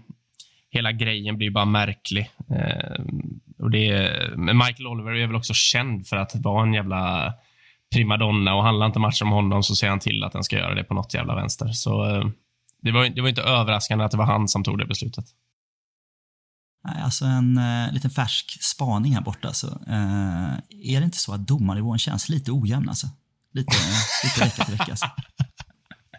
[0.70, 2.30] hela grejen blir bara märklig.
[2.50, 7.34] Ehm, och det, men Michael Oliver är väl också känd för att vara en jävla
[7.92, 10.74] primadonna och handlar inte matchen om honom så ser han till att den ska göra
[10.74, 11.68] det på något jävla vänster.
[11.72, 12.26] Så eh,
[12.82, 15.24] det var, det var inte överraskande att det var han som tog det beslutet.
[16.84, 19.52] Nej, alltså en eh, liten färsk spaning här borta.
[19.52, 22.88] Så, eh, är det inte så att domarnivån känns lite ojämn?
[22.88, 23.06] Alltså?
[23.52, 23.76] Lite,
[24.24, 24.90] lite vecka till vecka.
[24.90, 25.06] Alltså.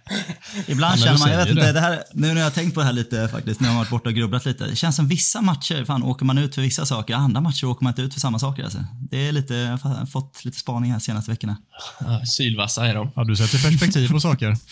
[0.68, 1.72] Ibland känner man, jag vet inte, det.
[1.72, 3.80] det här, nu när jag har tänkt på det här lite faktiskt, när jag har
[3.80, 4.68] varit borta och grubblat lite.
[4.68, 7.84] Det känns som vissa matcher, fan åker man ut för vissa saker, andra matcher åker
[7.84, 8.64] man inte ut för samma saker.
[8.64, 8.86] Alltså.
[9.12, 11.58] Det är lite, jag har fått lite spaning här senaste veckorna.
[12.00, 13.12] Ja, Sylvassa är de.
[13.16, 14.58] Ja, du sätter perspektiv på saker.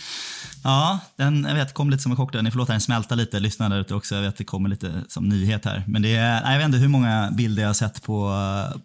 [0.64, 2.42] Ja, den jag vet, kom lite som en chock där.
[2.42, 4.14] Ni får låta den smälta lite, lyssna där ute också.
[4.14, 5.84] Jag vet det kommer lite som nyhet här.
[5.86, 8.34] Men det är, nej, jag vet inte hur många bilder jag har sett på,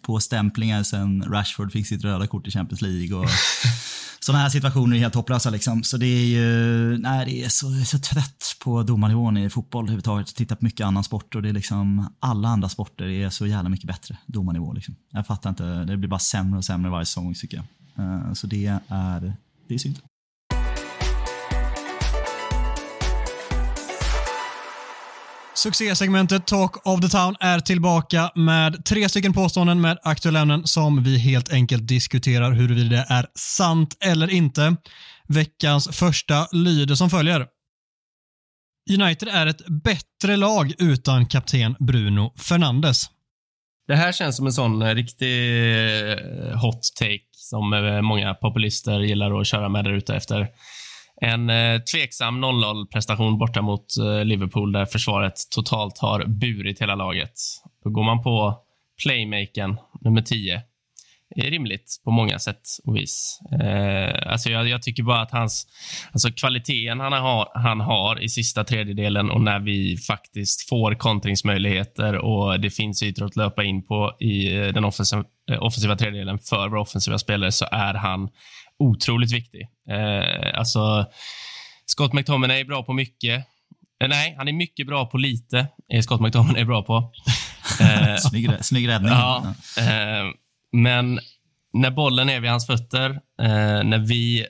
[0.02, 3.16] på stämplingar sen Rashford fick sitt röda kort i Champions League.
[3.16, 3.24] Och
[4.28, 5.82] sådana här situationer är helt hopplösa liksom.
[5.82, 9.50] Så det är ju, nej det är så, jag är så trött på domarnivån i
[9.50, 10.34] fotboll överhuvudtaget.
[10.34, 13.68] tittar på mycket annan sport och det är liksom, alla andra sporter är så jävla
[13.68, 14.96] mycket bättre domarnivå liksom.
[15.10, 18.04] Jag fattar inte, det blir bara sämre och sämre varje säsong tycker jag.
[18.04, 19.34] Eh, så det är,
[19.68, 19.98] det är synd.
[25.58, 31.02] Succésegmentet Talk of the Town är tillbaka med tre stycken påståenden med aktuella ämnen som
[31.02, 34.76] vi helt enkelt diskuterar huruvida det är sant eller inte.
[35.28, 37.46] Veckans första lyder som följer.
[38.90, 43.06] United är ett bättre lag utan kapten Bruno Fernandes.
[43.86, 45.48] Det här känns som en sån riktig
[46.10, 50.48] eh, hot take som eh, många populister gillar att köra med där ute efter
[51.20, 57.32] en eh, tveksam 0-0-prestation borta mot eh, Liverpool där försvaret totalt har burit hela laget.
[57.84, 58.58] Då går man på
[59.02, 60.62] playmakern, nummer 10.
[61.34, 63.40] Det är rimligt på många sätt och vis.
[63.62, 65.66] Eh, alltså jag, jag tycker bara att hans
[66.12, 72.16] alltså kvaliteten han har, han har i sista tredjedelen och när vi faktiskt får kontringsmöjligheter
[72.16, 76.38] och det finns ytor att löpa in på i eh, den offensiva, eh, offensiva tredjedelen
[76.38, 78.28] för våra offensiva spelare så är han
[78.78, 79.68] otroligt viktig.
[79.90, 81.06] Eh, alltså,
[81.86, 83.46] Scott McTominay är bra på mycket.
[84.02, 87.12] Eh, nej, han är mycket bra på lite, är Scott McTominay bra på.
[87.80, 89.12] Eh, Snygg, snygg räddning.
[89.12, 90.32] Ja, eh,
[90.72, 91.20] men
[91.72, 93.10] när bollen är vid hans fötter,
[93.42, 94.46] eh, när vi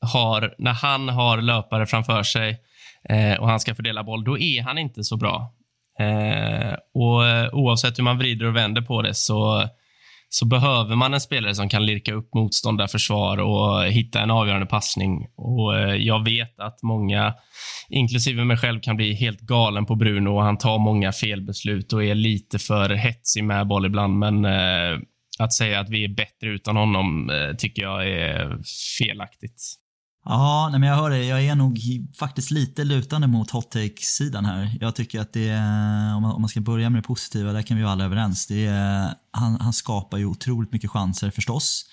[0.00, 2.60] har, när han har löpare framför sig
[3.08, 5.54] eh, och han ska fördela boll, då är han inte så bra.
[6.94, 7.20] Och
[7.52, 9.68] Oavsett hur man vrider och vänder på det så,
[10.32, 12.30] så behöver man en spelare som kan lirka upp
[12.90, 15.26] försvar och hitta en avgörande passning.
[15.36, 17.34] Och eh, Jag vet att många,
[17.88, 22.04] inklusive mig själv, kan bli helt galen på Bruno och han tar många felbeslut och
[22.04, 24.18] är lite för hetsig med boll ibland.
[24.18, 24.98] Men eh,
[25.38, 28.58] att säga att vi är bättre utan honom eh, tycker jag är
[28.98, 29.79] felaktigt.
[30.24, 31.24] Ja, nej men jag hör det.
[31.24, 31.80] Jag är nog
[32.18, 34.76] faktiskt lite lutande mot hot take-sidan här.
[34.80, 37.82] Jag tycker att det är, om man, ska börja med det positiva, där kan vi
[37.82, 38.46] vara alla överens.
[38.46, 41.84] Det är, han, han skapar ju otroligt mycket chanser förstås.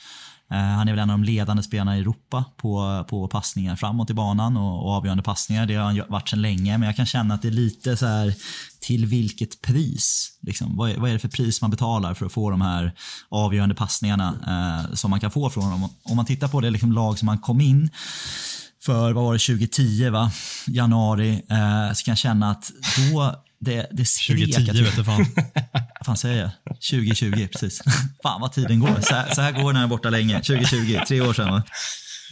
[0.52, 4.10] Eh, han är väl en av de ledande spelarna i Europa på, på passningar framåt
[4.10, 5.66] i banan och, och avgörande passningar.
[5.66, 8.06] Det har han varit sedan länge, men jag kan känna att det är lite så
[8.06, 8.34] här
[8.80, 10.38] till vilket pris?
[10.42, 12.94] Liksom, vad, är, vad är det för pris man betalar för att få de här
[13.30, 15.90] avgörande passningarna eh, som man kan få från honom?
[16.04, 17.90] Om man tittar på det liksom lag som han kom in
[18.84, 20.32] för, vad var det, 2010 va?
[20.68, 22.72] Januari, eh, så kan jag känna att
[23.12, 25.26] då det, det skrek 2010 att, vet du fan.
[25.74, 26.52] Vad fan säger jag?
[26.76, 27.82] 2020, precis.
[28.24, 29.02] Fan vad tiden går.
[29.02, 30.34] Så här, så här går när jag är borta länge.
[30.34, 31.64] 2020, tre år sedan va?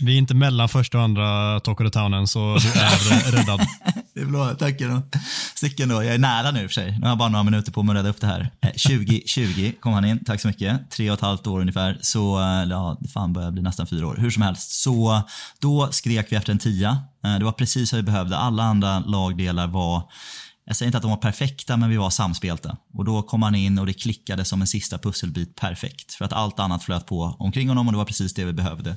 [0.01, 3.31] Vi är inte mellan första och andra Talk of the Town än, så du är
[3.31, 3.61] räddad.
[4.15, 5.01] Det är bra, tack då.
[5.55, 6.03] Sticken då.
[6.03, 6.91] Jag är nära nu i och för sig.
[6.91, 8.51] Nu har jag bara några minuter på mig att rädda upp det här.
[8.61, 10.91] 2020 kom han in, tack så mycket.
[10.91, 11.97] Tre och ett halvt år ungefär.
[12.01, 14.15] Så, ja, det fan börjar bli nästan fyra år.
[14.19, 14.71] Hur som helst.
[14.71, 15.21] Så
[15.61, 16.97] då skrek vi efter en tia.
[17.39, 18.37] Det var precis vad vi behövde.
[18.37, 20.03] Alla andra lagdelar var
[20.65, 22.77] jag säger inte att de var perfekta, men vi var samspelta.
[22.93, 26.13] Och då kom han in och det klickade som en sista pusselbit perfekt.
[26.13, 28.95] För att allt annat flöt på omkring honom och det var precis det vi behövde.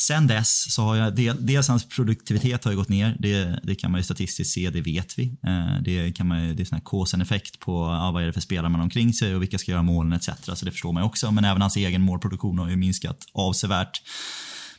[0.00, 3.16] Sen dess så har jag, dels hans produktivitet har ju gått ner.
[3.18, 5.24] Det, det kan man ju statistiskt se, det vet vi.
[5.46, 8.40] Eh, det, kan man, det är sån här effekt på ja, vad är det för
[8.40, 10.28] spelare man har omkring sig och vilka ska göra målen etc.
[10.54, 11.30] Så det förstår man ju också.
[11.30, 14.02] Men även hans egen målproduktion har ju minskat avsevärt.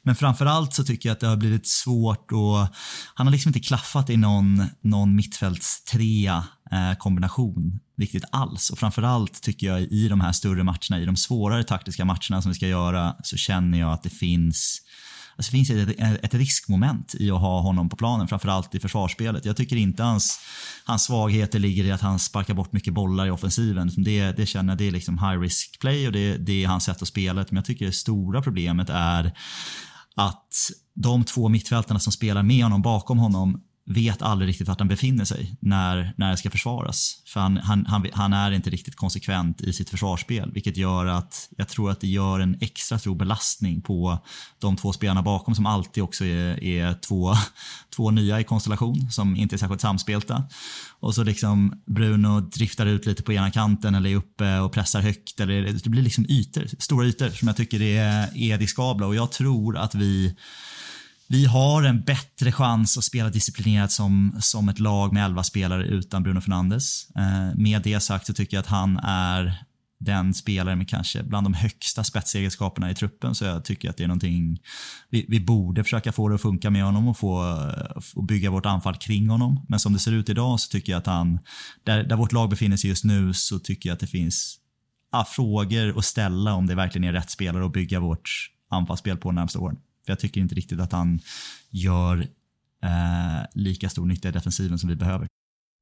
[0.03, 2.67] Men framförallt så tycker jag att det har blivit svårt och
[3.13, 8.69] han har liksom inte klaffat i någon, någon mittfältstrea eh, kombination riktigt alls.
[8.69, 12.51] Och framförallt tycker jag i de här större matcherna, i de svårare taktiska matcherna som
[12.51, 14.81] vi ska göra, så känner jag att det finns
[15.39, 19.45] Alltså det finns ett, ett riskmoment i att ha honom på planen, framförallt i försvarsspelet.
[19.45, 20.39] Jag tycker inte hans,
[20.85, 23.91] hans svagheter ligger i att han sparkar bort mycket bollar i offensiven.
[23.97, 26.83] Det, det känner jag, det är liksom high risk play och det, det är hans
[26.83, 27.45] sätt att spela.
[27.49, 29.33] Men jag tycker det stora problemet är
[30.19, 34.87] att de två mittfältarna som spelar med honom bakom honom vet aldrig riktigt vart han
[34.87, 37.23] befinner sig när, när det ska försvaras.
[37.25, 41.49] För han, han, han, han, är inte riktigt konsekvent i sitt försvarsspel, vilket gör att
[41.57, 44.25] jag tror att det gör en extra stor belastning på
[44.59, 47.33] de två spelarna bakom som alltid också är, är två,
[47.95, 50.43] två nya i konstellation som inte är särskilt samspelta.
[50.99, 55.01] Och så liksom Bruno driftar ut lite på ena kanten eller är uppe och pressar
[55.01, 55.39] högt.
[55.39, 59.31] Eller, det blir liksom ytor, stora ytor som jag tycker är, är diskabla och jag
[59.31, 60.35] tror att vi
[61.31, 65.85] vi har en bättre chans att spela disciplinerat som, som ett lag med 11 spelare
[65.85, 67.09] utan Bruno Fernandes.
[67.15, 69.63] Eh, med det sagt så tycker jag att han är
[69.99, 73.35] den spelare med kanske bland de högsta spetsegenskaperna i truppen.
[73.35, 74.59] Så jag tycker att det är någonting
[75.09, 77.57] vi, vi borde försöka få det att funka med honom och få,
[78.01, 79.65] få bygga vårt anfall kring honom.
[79.67, 81.39] Men som det ser ut idag så tycker jag att han,
[81.83, 84.57] där, där vårt lag befinner sig just nu så tycker jag att det finns
[85.11, 89.29] ah, frågor att ställa om det verkligen är rätt spelare att bygga vårt anfallsspel på
[89.29, 89.77] de närmsta åren.
[90.09, 91.19] För jag tycker inte riktigt att han
[91.69, 92.17] gör
[92.83, 95.27] eh, lika stor nytta i defensiven som vi behöver.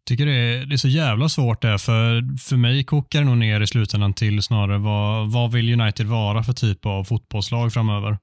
[0.08, 3.38] tycker det är, det är så jävla svårt det, för, för mig kokar det nog
[3.38, 8.18] ner i slutändan till snarare vad, vad vill United vara för typ av fotbollslag framöver?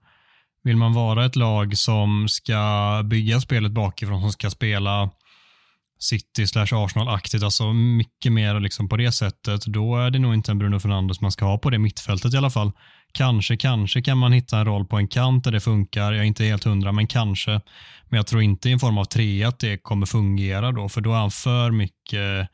[0.64, 5.11] Vill man vara ett lag som ska bygga spelet bakifrån, som ska spela
[5.99, 10.51] City slash Arsenal-aktigt, alltså mycket mer liksom på det sättet, då är det nog inte
[10.51, 12.73] en Bruno Fernandes man ska ha på det mittfältet i alla fall.
[13.14, 16.12] Kanske, kanske kan man hitta en roll på en kant där det funkar.
[16.12, 17.50] Jag är inte helt hundra, men kanske.
[18.09, 21.00] Men jag tror inte i en form av tre att det kommer fungera då, för
[21.00, 22.48] då är han för mycket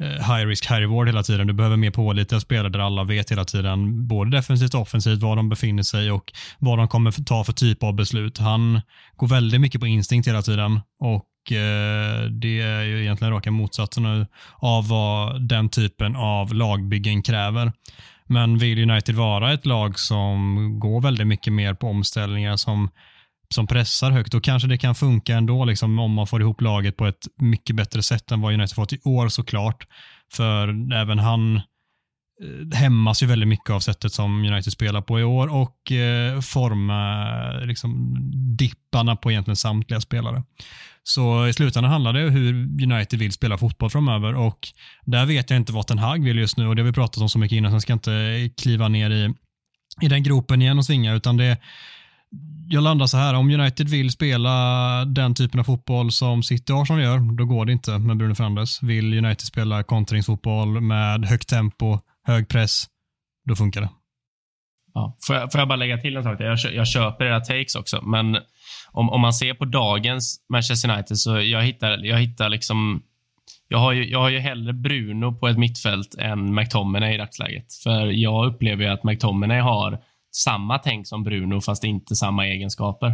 [0.00, 1.46] eh, high risk, high reward hela tiden.
[1.46, 5.36] Du behöver mer pålitliga spelare där alla vet hela tiden, både defensivt och offensivt, var
[5.36, 8.38] de befinner sig och vad de kommer ta för typ av beslut.
[8.38, 8.80] Han
[9.16, 14.26] går väldigt mycket på instinkt hela tiden och eh, det är ju egentligen raka motsatsen
[14.56, 17.72] av vad den typen av lagbyggen kräver.
[18.28, 22.90] Men vill United vara ett lag som går väldigt mycket mer på omställningar som,
[23.54, 26.96] som pressar högt, då kanske det kan funka ändå liksom, om man får ihop laget
[26.96, 29.86] på ett mycket bättre sätt än vad United fått i år såklart.
[30.32, 35.24] För även han eh, hämmas ju väldigt mycket av sättet som United spelar på i
[35.24, 38.16] år och eh, forma liksom,
[38.58, 40.42] dipparna på egentligen samtliga spelare.
[41.08, 42.54] Så i slutändan handlar det om hur
[42.92, 44.68] United vill spela fotboll framöver och
[45.04, 47.22] där vet jag inte vad Ten Hag vill just nu och det har vi pratat
[47.22, 49.34] om så mycket innan så jag ska inte kliva ner i,
[50.02, 51.58] i den gropen igen och svinga utan det
[52.68, 56.82] jag landar så här, om United vill spela den typen av fotboll som City och
[56.82, 58.82] Arsenal gör, då går det inte med Bruno Fernandes.
[58.82, 62.84] Vill United spela kontringsfotboll med högt tempo, hög press,
[63.48, 63.88] då funkar det.
[64.94, 66.40] Ja, får, jag, får jag bara lägga till en sak?
[66.40, 68.38] Jag, jag köper era takes också, men
[68.92, 73.02] om, om man ser på dagens Manchester United så jag hittar, jag hittar liksom
[73.68, 77.72] jag har, ju, jag har ju hellre Bruno på ett mittfält än McTominay i dagsläget.
[77.82, 79.98] För jag upplever ju att McTominay har
[80.34, 83.12] samma tänk som Bruno, fast inte samma egenskaper.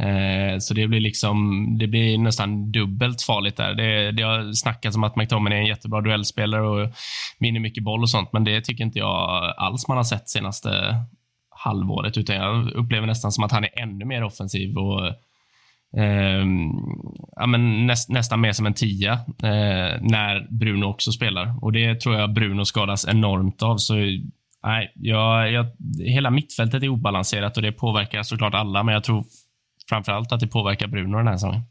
[0.00, 3.74] Eh, så det blir liksom, det blir nästan dubbelt farligt där.
[3.74, 6.92] Det, det har snackats om att McTominay är en jättebra duellspelare och
[7.38, 10.70] vinner mycket boll och sånt, men det tycker inte jag alls man har sett senaste
[11.64, 15.06] halvåret, utan jag upplever nästan som att han är ännu mer offensiv och
[15.96, 16.44] eh,
[17.36, 21.64] ja, men näst, nästan mer som en tia eh, när Bruno också spelar.
[21.64, 23.76] Och Det tror jag Bruno skadas enormt av.
[23.76, 23.94] Så
[24.64, 25.66] nej, jag, jag,
[25.98, 29.24] hela mittfältet är obalanserat och det påverkar såklart alla, men jag tror
[29.88, 31.62] framförallt att det påverkar Bruno den här säsongen.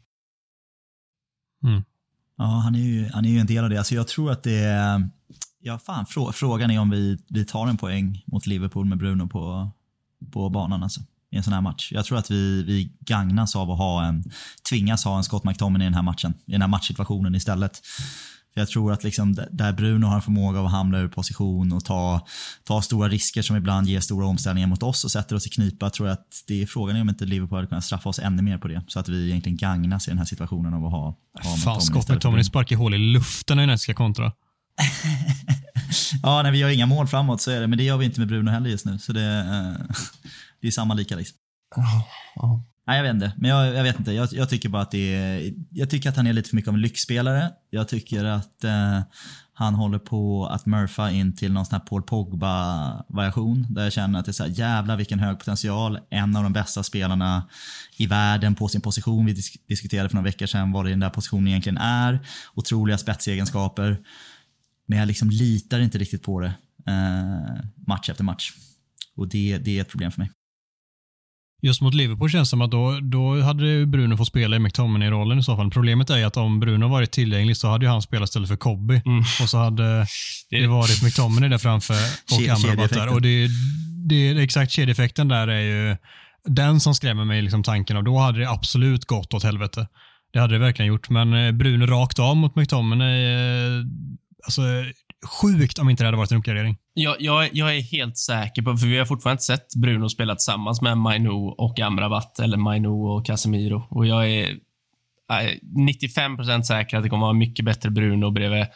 [1.64, 1.82] Mm.
[2.36, 3.78] Ja, han är, ju, han är ju en del av det.
[3.78, 5.08] Alltså jag tror att det är...
[5.60, 9.28] Ja, fan, frå, frågan är om vi, vi tar en poäng mot Liverpool med Bruno
[9.28, 9.70] på,
[10.30, 10.82] på banan.
[10.82, 11.00] Alltså
[11.34, 11.92] i en sån här match.
[11.92, 14.24] Jag tror att vi, vi gagnas av att ha en,
[14.68, 17.80] tvingas ha en Scott McTominay i den här matchen, i den här matchsituationen istället.
[18.54, 21.84] För jag tror att liksom där Bruno har en förmåga att hamna ur position och
[21.84, 22.26] ta,
[22.64, 25.90] ta stora risker som ibland ger stora omställningar mot oss och sätter oss i knipa,
[25.90, 28.58] tror jag att det är frågan om inte Liverpool hade kunnat straffa oss ännu mer
[28.58, 28.82] på det.
[28.88, 32.08] Så att vi egentligen gagnas i den här situationen av att ha, ha Fan, Scott
[32.08, 34.32] McTominay sparkar hål i luften när nästa ska kontra.
[36.22, 38.20] ja, när vi gör inga mål framåt så är det, men det gör vi inte
[38.20, 38.98] med Bruno heller just nu.
[38.98, 39.94] Så det, eh,
[40.60, 41.38] det är samma lika liksom.
[42.86, 43.32] Nej, jag vet inte.
[43.36, 44.12] Men jag, jag vet inte.
[44.12, 46.68] Jag, jag, tycker bara att det är, Jag tycker att han är lite för mycket
[46.68, 47.50] av en lyxspelare.
[47.70, 49.00] Jag tycker att eh,
[49.54, 53.66] han håller på att murfa in till någon sån här Paul Pogba-variation.
[53.68, 55.98] Där jag känner att det är så här, jävla vilken hög potential.
[56.10, 57.48] En av de bästa spelarna
[57.96, 59.26] i världen på sin position.
[59.26, 62.26] Vi disk diskuterade för några veckor sedan vad den där positionen egentligen är.
[62.54, 63.98] Otroliga spetsegenskaper.
[64.86, 66.54] Men jag liksom litar inte riktigt på det
[66.86, 68.52] eh, match efter match.
[69.16, 70.30] Och det, det är ett problem för mig.
[71.62, 75.38] Just mot Liverpool känns det som att då, då hade Bruno fått spela i McTominay-rollen
[75.38, 75.70] i så fall.
[75.70, 79.18] Problemet är att om Bruno varit tillgänglig så hade han spelat istället för Cobby mm.
[79.18, 80.06] och så hade
[80.50, 81.94] det varit McTominay där framför
[82.32, 83.08] och Amrabat där.
[83.08, 83.48] Och det,
[84.08, 85.96] det, exakt kedjeeffekten där är ju
[86.44, 88.04] den som skrämmer mig liksom tanken av.
[88.04, 89.88] Då hade det absolut gått åt helvete.
[90.32, 93.84] Det hade det verkligen gjort, men eh, Bruno rakt av mot McTominay, eh,
[94.44, 94.62] alltså
[95.40, 96.76] sjukt om inte det hade varit en uppgradering.
[96.94, 100.34] Jag, jag, jag, är helt säker på, för vi har fortfarande inte sett Bruno spela
[100.34, 103.86] tillsammans med Mainu och Amrabat, eller Mainu och Casemiro.
[103.90, 104.58] Och jag är
[105.78, 108.66] 95% säker att det kommer vara mycket bättre Bruno bredvid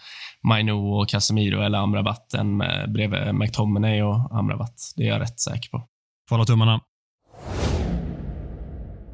[0.49, 2.59] Mainu och Casemiro eller Amrabat än
[2.93, 4.93] bredvid McTominay och Amrabat.
[4.97, 5.83] Det är jag rätt säker på.
[6.29, 6.81] Får hålla tummarna.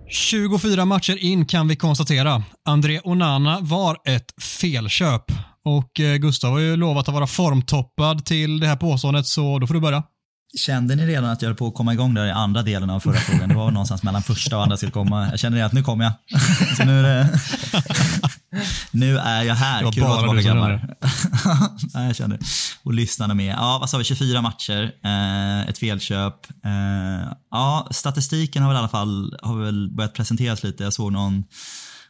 [0.08, 2.42] 24 matcher in kan vi konstatera.
[2.64, 5.24] André Onana var ett felköp.
[5.64, 9.66] Och eh, Gustav har ju lovat att vara formtoppad till det här påståendet, så då
[9.66, 10.02] får du börja.
[10.58, 13.00] Kände ni redan att jag höll på att komma igång där i andra delen av
[13.00, 13.48] förra frågan?
[13.48, 15.28] Det var någonstans mellan första och andra skulle komma.
[15.30, 16.12] Jag kände att nu kommer jag.
[16.76, 17.40] Så nu är det...
[18.90, 19.78] Nu är jag här.
[19.78, 20.80] Det var Kul bara att vara.
[21.94, 22.38] Nej, jag kände
[22.82, 23.54] Och lyssnarna med.
[23.54, 24.04] Ja, vad sa vi?
[24.04, 24.92] 24 matcher.
[25.04, 26.46] Eh, ett felköp.
[26.64, 30.84] Eh, ja, statistiken har väl i alla fall har väl börjat presenteras lite.
[30.84, 31.44] Jag såg någon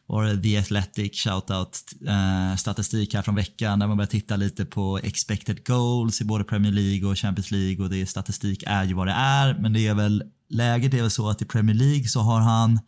[0.06, 4.64] var det The Athletic shoutout eh, statistik här från veckan där man börjar titta lite
[4.64, 8.94] på expected goals i både Premier League och Champions League och det statistik är ju
[8.94, 12.08] vad det är men det är väl läget är väl så att i Premier League
[12.08, 12.80] så har han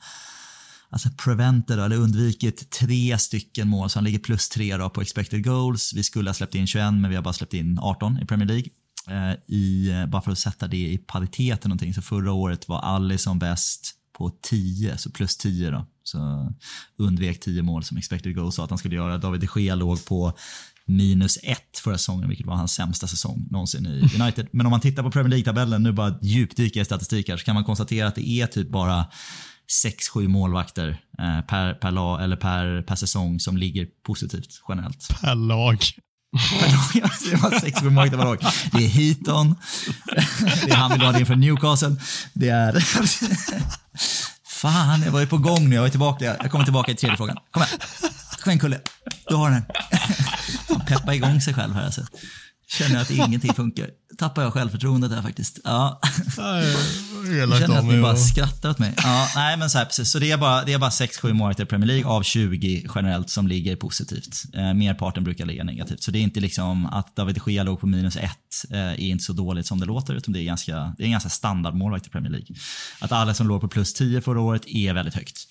[0.90, 5.44] alltså prevented eller undvikit tre stycken mål så han ligger plus tre då på expected
[5.44, 5.92] goals.
[5.94, 8.48] Vi skulle ha släppt in 21 men vi har bara släppt in 18 i Premier
[8.48, 8.68] League.
[9.08, 12.80] Eh, i, eh, bara för att sätta det i paritet någonting så förra året var
[12.80, 15.86] Alisson bäst på 10, så plus 10 då.
[16.02, 16.52] Så
[16.98, 19.18] undvek 10 mål som expected goals sa att han skulle göra.
[19.18, 20.32] David de Gea låg på
[20.86, 23.90] minus 1 förra säsongen, vilket var hans sämsta säsong någonsin i
[24.22, 24.48] United.
[24.50, 27.54] Men om man tittar på Premier League-tabellen, nu bara djupdyker i statistik här, så kan
[27.54, 29.06] man konstatera att det är typ bara
[30.14, 35.08] 6-7 målvakter eh, per, per, lag, eller per, per säsong som ligger positivt generellt.
[35.20, 35.78] Per lag
[37.30, 38.38] det var sex målvakter per lag.
[38.72, 39.54] Det är Heaton,
[40.64, 41.96] det är han vi drar in från Newcastle,
[42.32, 42.84] det är
[44.46, 45.76] Fan, jag var ju på gång nu.
[45.76, 46.24] Jag är tillbaka.
[46.24, 47.36] Jag kommer tillbaka i tredje frågan.
[47.50, 47.78] Kom igen.
[48.42, 48.80] Kom igen Kulle.
[49.28, 49.62] Du har den.
[50.68, 52.02] Han peppar igång sig själv här alltså.
[52.68, 53.90] Känner att ingenting funkar.
[54.18, 55.58] Tappar jag självförtroendet där faktiskt.
[55.64, 56.00] Ja.
[57.38, 58.94] Jag känner att ni bara skrattar åt mig.
[58.96, 60.10] Ja, nej men så här, precis.
[60.10, 63.76] Så det är bara, bara 6-7 målvakter i Premier League av 20 generellt som ligger
[63.76, 64.42] positivt.
[64.54, 66.02] Eh, merparten brukar ligga negativt.
[66.02, 68.30] Så det är inte liksom att David de Gea låg på minus 1
[68.70, 71.12] eh, är inte så dåligt som det låter, utan det är, ganska, det är en
[71.12, 72.56] ganska standardmålvakt i Premier League.
[72.98, 75.48] Att alla som låg på plus 10 förra året är väldigt högt.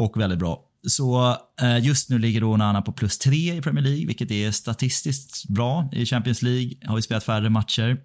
[0.00, 0.60] Och väldigt bra.
[0.88, 4.50] Så eh, just nu ligger då Onana på plus 3 i Premier League, vilket är
[4.50, 5.88] statistiskt bra.
[5.92, 7.96] I Champions League har vi spelat färre matcher.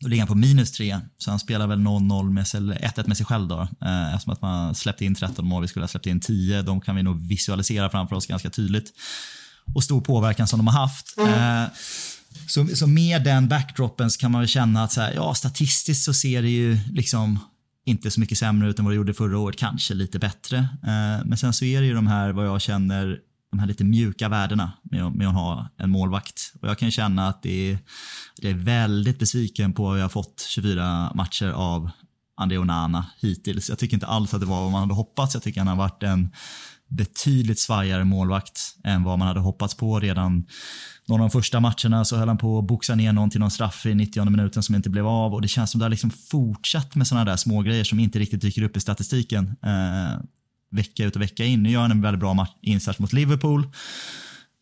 [0.00, 3.16] Då ligger han på minus 3, så han spelar väl 0-0 med sig, 1-1 med
[3.16, 3.60] sig själv då.
[3.60, 6.62] Eh, eftersom att man släppte in 13 mål, vi skulle ha släppt in 10.
[6.62, 8.92] De kan vi nog visualisera framför oss ganska tydligt.
[9.74, 11.14] Och stor påverkan som de har haft.
[11.18, 11.62] Mm.
[11.62, 11.70] Eh,
[12.48, 16.04] så, så med den backdropen så kan man väl känna att så här, ja, statistiskt
[16.04, 17.38] så ser det ju liksom
[17.90, 20.58] inte så mycket sämre utan vad det gjorde förra året, kanske lite bättre.
[20.58, 23.18] Eh, men sen så är det ju de här, vad jag känner,
[23.50, 26.52] de här lite mjuka värdena med, med att ha en målvakt.
[26.62, 27.78] Och jag kan känna att det är,
[28.36, 31.90] jag är väldigt besviken på att jag har fått 24 matcher av
[32.36, 33.68] André Onana hittills.
[33.68, 35.34] Jag tycker inte alls att det var vad man hade hoppats.
[35.34, 36.30] Jag tycker han har varit en
[36.90, 40.46] betydligt svajigare målvakt än vad man hade hoppats på redan
[41.06, 43.50] någon av de första matcherna så höll han på att boxa ner någon till någon
[43.50, 46.10] straff i 90 minuten som inte blev av och det känns som det har liksom
[46.10, 50.20] fortsatt med sådana där små grejer som inte riktigt dyker upp i statistiken eh,
[50.70, 51.62] vecka ut och vecka in.
[51.62, 53.62] Nu gör han en väldigt bra insats mot Liverpool.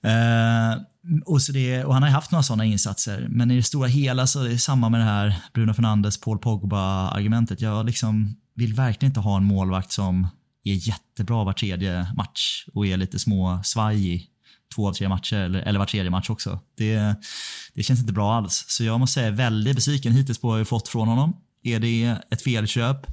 [0.05, 0.83] Eh,
[1.25, 4.27] och, så det, och han har haft några sådana insatser, men i det stora hela
[4.27, 7.61] så är det samma med det här Bruno Fernandes, Paul Pogba-argumentet.
[7.61, 10.27] Jag liksom vill verkligen inte ha en målvakt som
[10.71, 14.31] är jättebra var tredje match och är lite små svajig
[14.75, 16.61] två av tre matcher eller, eller var tredje match också.
[16.77, 17.15] Det,
[17.75, 18.65] det känns inte bra alls.
[18.69, 21.37] Så jag måste säga väldigt besviken hittills på vad jag fått från honom.
[21.63, 23.07] Är det ett felköp?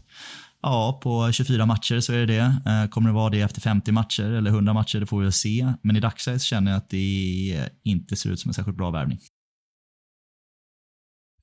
[0.62, 2.72] Ja, på 24 matcher så är det det.
[2.72, 5.00] Eh, kommer det vara det efter 50 matcher eller 100 matcher?
[5.00, 5.74] Det får vi se.
[5.82, 9.20] Men i dagsläget känner jag att det inte ser ut som en särskilt bra värvning.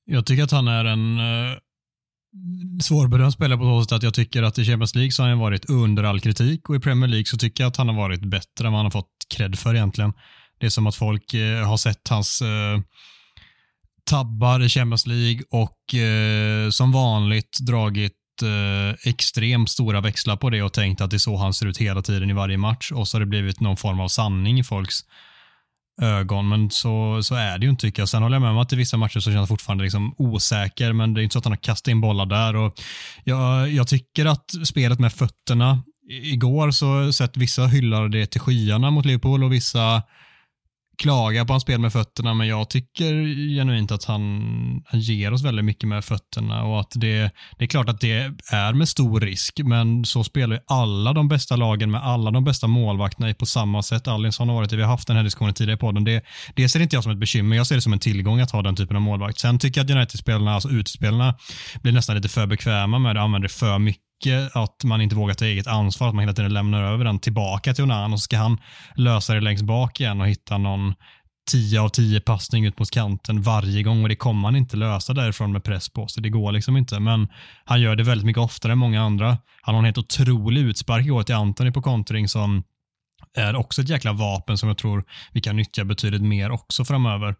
[0.05, 1.57] Jag tycker att han är en eh,
[2.83, 5.39] svårbedömd spelare på så sätt att jag tycker att i Champions League så har han
[5.39, 8.25] varit under all kritik och i Premier League så tycker jag att han har varit
[8.25, 10.13] bättre än vad han har fått cred för egentligen.
[10.59, 12.79] Det är som att folk eh, har sett hans eh,
[14.03, 20.61] tabbar i Champions League och eh, som vanligt dragit eh, extremt stora växlar på det
[20.61, 23.07] och tänkt att det är så han ser ut hela tiden i varje match och
[23.07, 24.99] så har det blivit någon form av sanning i folks
[26.01, 28.09] ögon, men så, så är det ju inte tycker jag.
[28.09, 30.93] Sen håller jag med om att i vissa matcher så känns han fortfarande liksom osäker,
[30.93, 32.55] men det är inte så att han har kastat in bollar där.
[32.55, 32.81] Och
[33.23, 38.91] jag, jag tycker att spelet med fötterna, igår så sett vissa hyllar det till skyarna
[38.91, 40.03] mot Liverpool och vissa
[41.03, 43.13] klagar på hans spel med fötterna, men jag tycker
[43.55, 47.67] genuint att han, han ger oss väldigt mycket med fötterna och att det, det är
[47.67, 51.91] klart att det är med stor risk, men så spelar ju alla de bästa lagen
[51.91, 54.07] med alla de bästa målvakterna på samma sätt.
[54.07, 56.03] Allinsson har varit det, vi har haft den här diskussionen tidigare i podden.
[56.03, 56.23] Det,
[56.55, 58.61] det ser inte jag som ett bekymmer, jag ser det som en tillgång att ha
[58.61, 59.39] den typen av målvakt.
[59.39, 61.35] Sen tycker jag att United-spelarna, alltså utspelarna,
[61.81, 64.12] blir nästan lite för bekväma med det, använder för mycket
[64.53, 67.73] att man inte vågar ta eget ansvar, att man hela tiden lämnar över den tillbaka
[67.73, 68.57] till Onan och så ska han
[68.95, 70.93] lösa det längst bak igen och hitta någon
[71.51, 75.13] 10 av 10 passning ut mot kanten varje gång och det kommer han inte lösa
[75.13, 76.23] därifrån med press på sig.
[76.23, 77.27] Det går liksom inte, men
[77.65, 79.37] han gör det väldigt mycket oftare än många andra.
[79.61, 82.63] Han har en helt otrolig utspark igår till Antoni på kontring som
[83.37, 87.35] är också ett jäkla vapen som jag tror vi kan nyttja betydligt mer också framöver.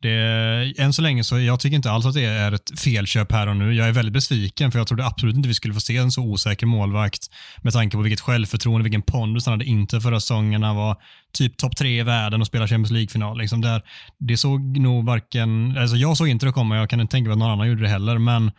[0.00, 3.46] Det, än så länge så jag tycker inte alls att det är ett felköp här
[3.46, 3.74] och nu.
[3.74, 6.22] Jag är väldigt besviken för jag trodde absolut inte vi skulle få se en så
[6.22, 7.30] osäker målvakt
[7.62, 10.62] med tanke på vilket självförtroende, vilken pondus han hade inte förra säsongen.
[10.62, 10.96] Han var
[11.32, 13.38] typ topp tre i världen och spelade Champions League-final.
[13.38, 13.80] Liksom
[14.18, 17.32] det såg nog varken, alltså jag såg inte det komma, jag kan inte tänka mig
[17.32, 18.50] att någon annan gjorde det heller, men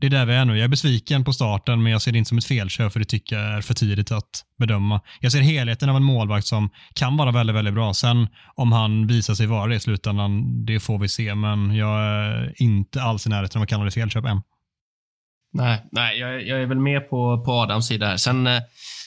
[0.00, 0.56] det är där vi är nu.
[0.56, 3.06] Jag är besviken på starten, men jag ser det inte som ett felköp, för det
[3.06, 5.00] tycker jag är för tidigt att bedöma.
[5.20, 7.94] Jag ser helheten av en målvakt som kan vara väldigt, väldigt bra.
[7.94, 12.00] Sen om han visar sig vara det i slutändan, det får vi se, men jag
[12.00, 14.42] är inte alls i närheten av att kalla det felköp än.
[15.52, 18.16] Nej, nej jag, jag, är väl med på, på Adams sida här.
[18.16, 18.62] Sen, eh,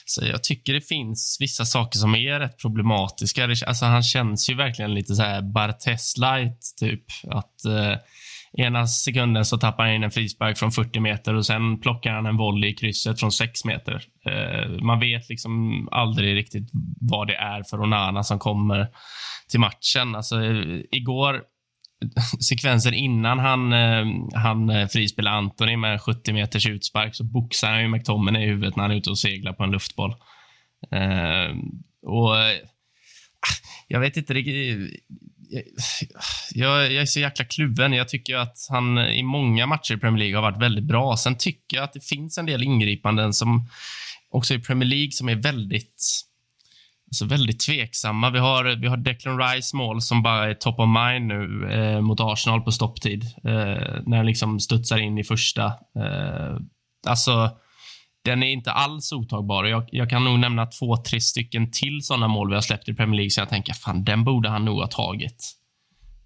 [0.06, 3.44] så jag tycker det finns vissa saker som är rätt problematiska.
[3.44, 7.04] Alltså, han känns ju verkligen lite så här Bartes-light, typ.
[7.30, 7.64] Att...
[7.64, 7.98] Eh,
[8.58, 12.26] Ena sekunden så tappar han in en frispark från 40 meter och sen plockar han
[12.26, 14.04] en volley i krysset från 6 meter.
[14.26, 18.88] Eh, man vet liksom aldrig riktigt vad det är för Onana som kommer
[19.50, 20.14] till matchen.
[20.14, 21.42] Alltså, eh, igår,
[22.48, 27.82] sekvensen innan han, eh, han eh, frispelar Anthony med 70 meters utspark så boxar han
[27.82, 30.14] ju McTominay i huvudet när han är ute och seglar på en luftboll.
[30.90, 31.56] Eh,
[32.02, 32.56] och eh,
[33.88, 35.04] jag vet inte riktigt
[36.52, 37.92] jag, jag, är så jäkla kluven.
[37.92, 41.16] Jag tycker att han i många matcher i Premier League har varit väldigt bra.
[41.16, 43.68] Sen tycker jag att det finns en del ingripanden som
[44.30, 46.22] också i Premier League som är väldigt
[47.12, 48.30] alltså väldigt tveksamma.
[48.30, 52.00] Vi har, vi har Declan Rice mål som bara är top of mind nu eh,
[52.00, 53.24] mot Arsenal på stopptid.
[53.44, 55.64] Eh, när han liksom studsar in i första.
[55.96, 56.56] Eh,
[57.06, 57.50] alltså,
[58.24, 59.64] den är inte alls otagbar.
[59.64, 62.94] Jag, jag kan nog nämna två, tre stycken till sådana mål vi har släppt i
[62.94, 65.52] Premier League, så jag tänker fan, den borde han nog ha tagit.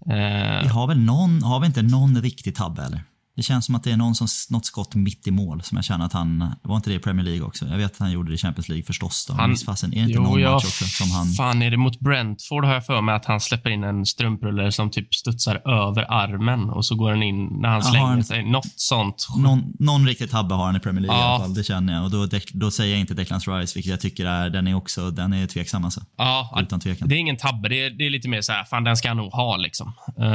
[0.09, 0.61] Eh...
[0.63, 3.01] vi har väl någon, har vi inte någon riktig tabbe eller?
[3.37, 5.85] Det känns som att det är någon som, något skott mitt i mål som jag
[5.85, 7.65] känner att han, var inte det i Premier League också?
[7.65, 9.25] Jag vet att han gjorde det i Champions League förstås.
[9.25, 9.33] Då.
[9.33, 11.27] Han, är det inte jo, någon ja, match också som han...
[11.27, 14.71] Fan, är det mot Brentford har jag för mig att han släpper in en strumprulle
[14.71, 18.43] som typ studsar över armen och så går den in när han slänger han, sig.
[18.43, 19.27] Något sånt.
[19.37, 21.23] Någon, någon riktig tabbe har han i Premier League ja.
[21.23, 22.03] i alla fall, det känner jag.
[22.03, 25.11] Och då, då säger jag inte Declan Rice, vilket jag tycker är, den är också,
[25.11, 26.01] den är tveksam alltså.
[26.17, 27.09] Ja, Utan tvekan.
[27.09, 27.69] det är ingen tabbe.
[27.69, 29.93] Det är, det är lite mer så här, fan den ska han nog ha liksom.
[30.19, 30.25] Uh,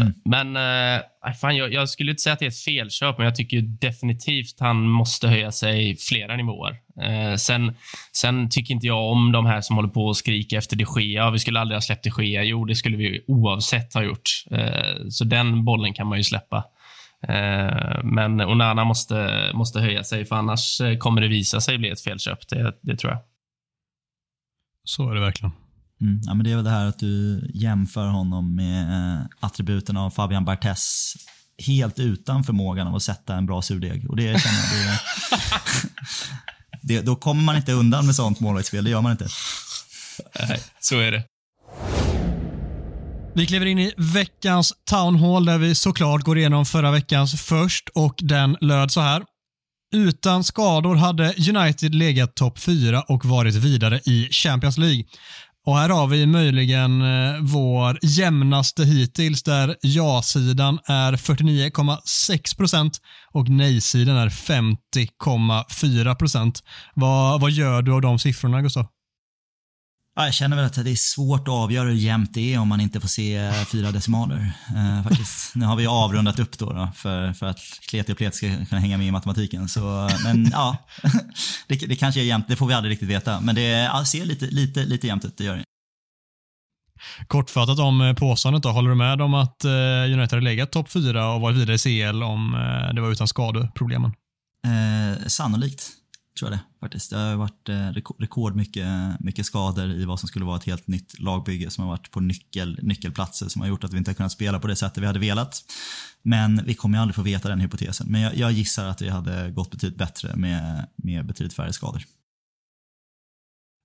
[0.00, 0.14] mm.
[0.24, 1.02] Men uh,
[1.34, 4.60] fan, jag, jag, skulle inte säga att det är ett felköp, men jag tycker definitivt
[4.60, 6.76] han måste höja sig flera nivåer.
[7.02, 7.76] Eh, sen,
[8.12, 11.30] sen tycker inte jag om de här som håller på och skriker efter de Gea.
[11.30, 12.44] Vi skulle aldrig ha släppt de Gea.
[12.44, 14.44] Jo, det skulle vi oavsett ha gjort.
[14.50, 16.64] Eh, så den bollen kan man ju släppa.
[17.28, 21.88] Eh, men Onana måste, måste höja sig, för annars eh, kommer det visa sig bli
[21.88, 22.48] ett felköp.
[22.48, 23.20] Det, det tror jag.
[24.84, 25.52] Så är det verkligen.
[26.00, 26.20] Mm.
[26.22, 30.10] Ja, men det är väl det här att du jämför honom med eh, attributen av
[30.10, 31.14] Fabian Barthez
[31.58, 34.10] helt utan förmågan av att sätta en bra surdeg.
[34.10, 34.98] Och det känner jag,
[36.82, 39.28] det, det, då kommer man inte undan med sånt målvaktsspel, det gör man inte.
[40.48, 41.24] Nej, så är det.
[43.34, 47.88] Vi kliver in i veckans Town Hall där vi såklart går igenom förra veckans först
[47.94, 49.22] och den löd så här.
[49.94, 55.04] Utan skador hade United legat topp 4 och varit vidare i Champions League.
[55.66, 62.90] Och här har vi möjligen eh, vår jämnaste hittills där ja-sidan är 49,6%
[63.32, 66.52] och nej-sidan är 50,4%.
[66.94, 68.86] Vad, vad gör du av de siffrorna, Gustav?
[70.18, 72.68] Ja, jag känner väl att det är svårt att avgöra hur jämnt det är om
[72.68, 74.52] man inte får se fyra decimaler.
[74.76, 75.54] Eh, faktiskt.
[75.54, 78.80] Nu har vi avrundat upp då, då för, för att kleti och plet ska kunna
[78.80, 79.68] hänga med i matematiken.
[79.68, 80.76] Så, men ja,
[81.68, 82.48] det, det kanske är jämnt.
[82.48, 83.40] Det får vi aldrig riktigt veta.
[83.40, 85.64] Men det ja, ser lite, lite, lite jämnt ut, det gör det.
[87.26, 88.68] Kortfattat om eh, påståendet då.
[88.68, 89.70] Håller du med om att eh,
[90.12, 93.28] United har legat topp fyra och varit vidare i CL om eh, det var utan
[93.28, 94.12] skadeproblemen?
[94.64, 95.92] Eh, sannolikt
[96.36, 97.10] tror jag det faktiskt.
[97.10, 98.86] Det har varit eh, rekord mycket,
[99.20, 102.20] mycket skador i vad som skulle vara ett helt nytt lagbygge som har varit på
[102.20, 105.06] nyckel, nyckelplatser som har gjort att vi inte har kunnat spela på det sättet vi
[105.06, 105.62] hade velat.
[106.22, 108.06] Men vi kommer ju aldrig få veta den hypotesen.
[108.10, 112.02] Men jag, jag gissar att vi hade gått betydligt bättre med, med betydligt färre skador.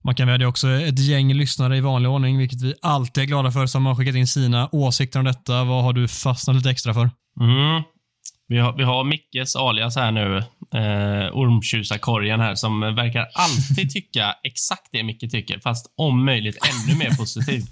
[0.04, 3.52] Man kan vädja också ett gäng lyssnare i vanlig ordning, vilket vi alltid är glada
[3.52, 5.64] för, som har skickat in sina åsikter om detta.
[5.64, 7.10] Vad har du fastnat lite extra för?
[7.40, 7.84] Mm.
[8.48, 10.44] Vi har, vi har Mickes alias här nu,
[10.74, 16.98] eh, ormtjusarkorgen här, som verkar alltid tycka exakt det Micke tycker, fast om möjligt ännu
[16.98, 17.64] mer positiv.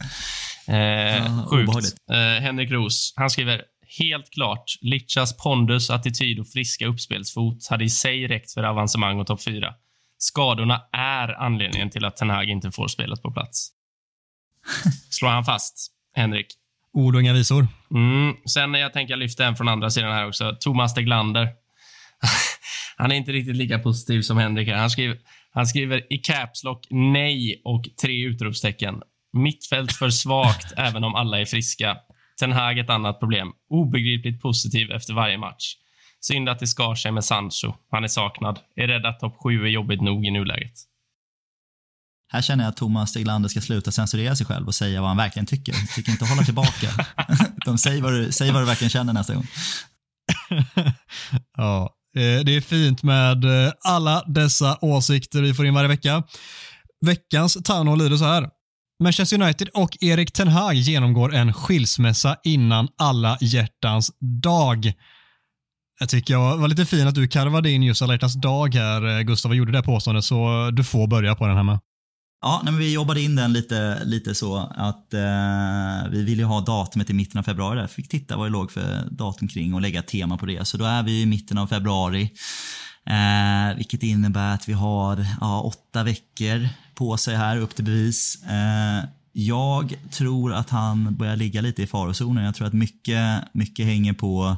[0.67, 1.95] Eh, sjukt.
[2.11, 3.61] Eh, Henrik Ros, han skriver
[3.99, 9.27] Helt klart, Litchas pondus, attityd och friska uppspelsfot hade i sig räckt för avancemang och
[9.27, 9.73] topp 4.
[10.17, 13.69] Skadorna är anledningen till att Ten Hag inte får spelet på plats.
[15.09, 16.47] Slår han fast, Henrik.
[16.93, 17.67] Ord och inga visor.
[17.91, 18.35] Mm.
[18.45, 20.57] Sen jag tänker jag lyfta en från andra sidan här också.
[20.59, 21.49] Thomas de Glander.
[22.99, 24.69] han är inte riktigt lika positiv som Henrik.
[24.69, 25.17] Han skriver,
[25.51, 29.01] han skriver i caps lock nej och tre utropstecken.
[29.33, 31.97] Mittfält för svagt även om alla är friska.
[32.39, 33.47] Ten Hag ett annat problem.
[33.69, 35.75] Obegripligt positiv efter varje match.
[36.21, 37.73] Synd att det skar sig med Sancho.
[37.91, 38.59] Han är saknad.
[38.75, 40.73] Är rädd att topp 7 är jobbigt nog i nuläget.
[42.31, 45.17] Här känner jag att Thomas Steglander ska sluta censurera sig själv och säga vad han
[45.17, 45.73] verkligen tycker.
[45.95, 46.87] Tycker inte hålla tillbaka.
[47.65, 49.47] De säger vad, du, säg vad du verkligen känner nästa gång.
[51.57, 56.23] ja, Eh, det är fint med eh, alla dessa åsikter vi får in varje vecka.
[57.05, 58.49] Veckans Tano lyder så här.
[59.03, 64.93] Manchester United och Erik Ten Hag genomgår en skilsmässa innan alla hjärtans dag.
[65.99, 69.17] Jag tycker jag var lite fin att du karvade in just alla hjärtans dag här,
[69.17, 71.79] eh, Gustav, och gjorde det påståendet, så du får börja på den här med.
[72.41, 77.09] Ja, nej, vi jobbade in den lite, lite så att eh, vi ville ha datumet
[77.09, 77.79] i mitten av februari.
[77.79, 77.87] Där.
[77.87, 80.67] Fick titta vad det låg för datum kring och lägga ett tema på det.
[80.67, 82.31] Så då är vi i mitten av februari.
[83.05, 88.43] Eh, vilket innebär att vi har ja, åtta veckor på sig här upp till bevis.
[88.43, 92.45] Eh, jag tror att han börjar ligga lite i farozonen.
[92.45, 94.57] Jag tror att mycket, mycket hänger på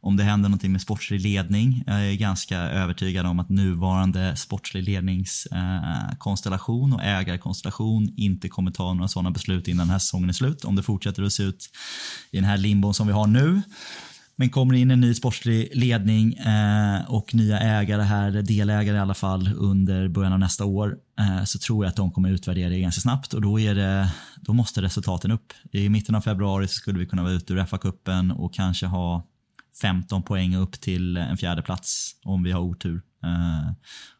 [0.00, 1.84] om det händer någonting med sportslig ledning.
[1.86, 9.08] Jag är ganska övertygad om att nuvarande sportslig ledningskonstellation och ägarkonstellation inte kommer ta några
[9.08, 10.64] sådana beslut innan den här säsongen är slut.
[10.64, 11.70] Om det fortsätter att se ut
[12.30, 13.62] i den här limbon som vi har nu.
[14.40, 19.14] Men kommer in en ny sportslig ledning eh, och nya ägare här, delägare i alla
[19.14, 22.80] fall, under början av nästa år eh, så tror jag att de kommer utvärdera det
[22.80, 25.52] ganska snabbt och då, är det, då måste resultaten upp.
[25.72, 29.26] I mitten av februari så skulle vi kunna vara ute ur FA-cupen och kanske ha
[29.80, 33.02] 15 poäng upp till en fjärde plats om vi har otur.
[33.24, 33.72] Eh,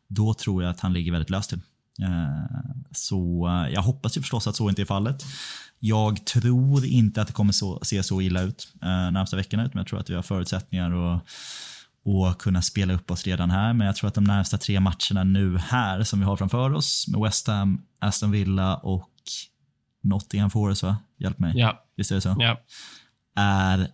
[0.08, 1.60] då tror jag att han ligger väldigt löst till.
[2.02, 5.24] Eh, så eh, jag hoppas ju förstås att så inte är fallet.
[5.78, 9.86] Jag tror inte att det kommer så, se så illa ut närmsta veckorna, men jag
[9.86, 11.22] tror att vi har förutsättningar att
[12.08, 13.72] och kunna spela upp oss redan här.
[13.72, 17.08] Men jag tror att de närmsta tre matcherna nu här som vi har framför oss
[17.08, 19.10] med West Ham, Aston Villa och
[20.02, 20.96] Nottingham Forest, va?
[21.18, 21.52] Hjälp mig.
[21.56, 21.84] Ja.
[21.96, 22.36] Visst är det så?
[22.38, 22.60] Ja.
[23.36, 23.88] Är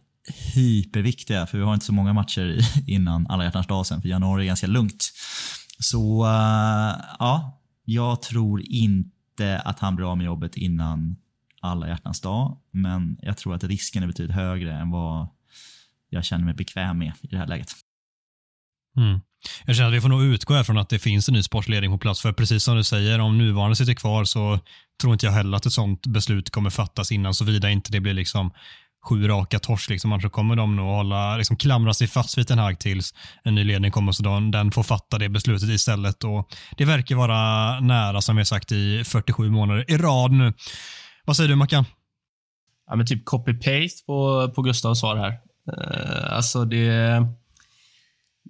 [0.54, 4.42] hyperviktiga för vi har inte så många matcher innan alla hjärtans dag sen för januari
[4.42, 5.12] är ganska lugnt.
[5.78, 11.16] Så uh, ja, jag tror inte att han blir av med jobbet innan
[11.60, 15.28] alla hjärtans dag, men jag tror att risken är betydligt högre än vad
[16.10, 17.72] jag känner mig bekväm med i det här läget.
[18.96, 19.20] Mm.
[19.64, 21.98] Jag känner att vi får nog utgå från att det finns en ny sportledning på
[21.98, 22.20] plats.
[22.20, 24.58] För precis som du säger, om nuvarande sitter kvar så
[25.00, 28.14] tror inte jag heller att ett sånt beslut kommer fattas innan, såvida inte det blir
[28.14, 28.50] liksom
[29.04, 29.90] sju raka torsk.
[29.90, 33.54] Liksom, annars kommer de nog hålla, liksom, klamra sig fast vid den här tills en
[33.54, 36.24] ny ledning kommer så den, den får fatta det beslutet istället.
[36.24, 40.52] Och det verkar vara nära, som vi har sagt, i 47 månader i rad nu.
[41.24, 41.84] Vad säger du, Mackan?
[42.86, 45.30] Ja, men typ copy-paste på, på Gustavs svar här.
[45.72, 47.26] Uh, alltså det...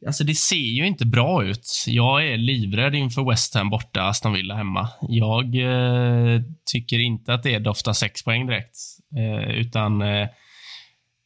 [0.07, 1.85] Alltså det ser ju inte bra ut.
[1.87, 4.89] Jag är livrädd inför West Ham borta, Aston Villa hemma.
[5.09, 6.41] Jag eh,
[6.73, 8.77] tycker inte att det doftar sex poäng direkt.
[9.17, 10.29] Eh, utan eh,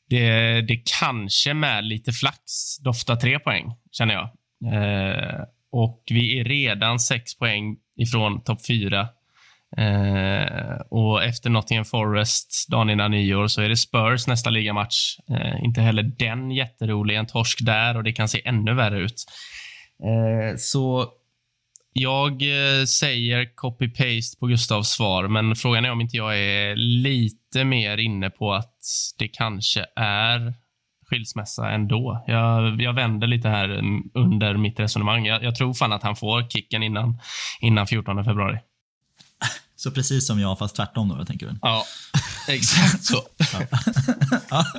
[0.09, 4.31] det, det kanske med lite flax doftar tre poäng, känner jag.
[4.75, 5.41] Eh,
[5.73, 9.09] och vi är redan sex poäng ifrån topp fyra.
[9.77, 15.19] Eh, och efter Nottingham Forest dagen innan nyår så är det Spurs nästa ligamatch.
[15.31, 17.17] Eh, inte heller den jätterolig.
[17.17, 19.25] En torsk där och det kan se ännu värre ut.
[20.05, 21.09] Eh, så
[22.01, 27.65] jag eh, säger copy-paste på Gustavs svar, men frågan är om inte jag är lite
[27.65, 28.75] mer inne på att
[29.19, 30.55] det kanske är
[31.11, 32.25] skilsmässa ändå.
[32.27, 35.27] Jag, jag vänder lite här mm, under mitt resonemang.
[35.27, 37.19] Jag, jag, tror fan att han får kicken innan,
[37.61, 38.59] innan 14 februari.
[39.81, 41.59] Så precis som jag, fast tvärtom då, tänker du?
[41.63, 41.85] Ja,
[42.49, 43.17] exakt så.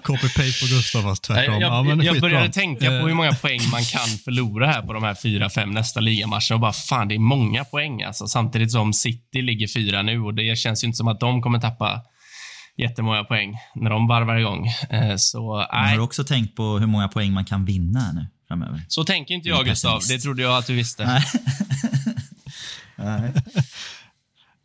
[0.03, 1.53] Copy-paste på Gustav, fast tvärtom.
[1.53, 4.93] Jag, ja, jag, jag började tänka på hur många poäng man kan förlora här på
[4.93, 8.27] de här fyra, fem nästa ligamatcher och bara fan, det är många poäng alltså.
[8.27, 11.59] Samtidigt som City ligger fyra nu och det känns ju inte som att de kommer
[11.59, 12.01] tappa
[12.77, 14.67] jättemånga poäng när de varvar igång.
[14.89, 15.95] Eh, så, nej.
[15.95, 18.81] Har också tänkt på hur många poäng man kan vinna nu framöver.
[18.87, 20.01] Så tänker inte jag, Gustav.
[20.07, 21.05] Det trodde jag att du visste.
[21.05, 21.23] Nej.
[22.95, 23.33] nej.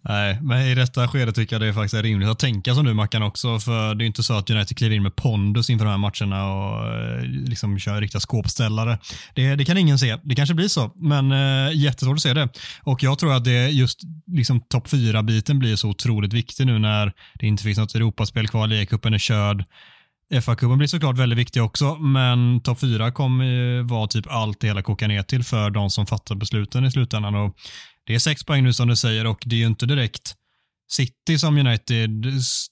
[0.08, 2.94] Nej, men i detta skede tycker jag det är faktiskt rimligt att tänka som du
[2.94, 3.60] Mackan också.
[3.60, 6.52] För det är inte så att United kliver in med pondus inför de här matcherna
[6.52, 8.98] och eh, liksom kör riktiga skåpställare.
[9.34, 10.16] Det, det kan ingen se.
[10.22, 12.48] Det kanske blir så, men eh, jättesvårt att se det.
[12.82, 16.78] Och jag tror att det just liksom topp fyra biten blir så otroligt viktig nu
[16.78, 19.64] när det inte finns något Europaspel kvar, ligacupen är körd.
[20.32, 24.82] FA-cupen blir såklart väldigt viktig också, men topp fyra kommer vara typ allt det hela
[24.82, 27.34] kokar ner till för de som fattar besluten i slutändan.
[27.34, 27.56] Och
[28.06, 30.34] det är sex poäng nu som du säger och det är ju inte direkt
[30.90, 32.10] City som United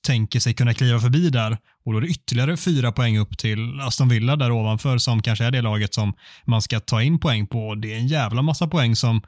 [0.06, 3.80] tänker sig kunna kliva förbi där och då är det ytterligare fyra poäng upp till
[3.80, 6.14] Aston Villa där ovanför som kanske är det laget som
[6.46, 7.74] man ska ta in poäng på.
[7.74, 9.22] Det är en jävla massa poäng som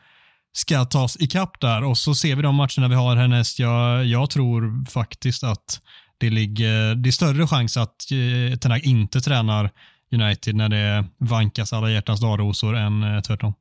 [0.53, 3.59] ska tas ikapp där och så ser vi de matcherna vi har härnäst.
[3.59, 5.81] Jag, jag tror faktiskt att
[6.19, 9.71] det, ligger, det är större chans att eh, Tänak inte tränar
[10.13, 13.55] United när det vankas alla hjärtans dagrosor än eh, tvärtom.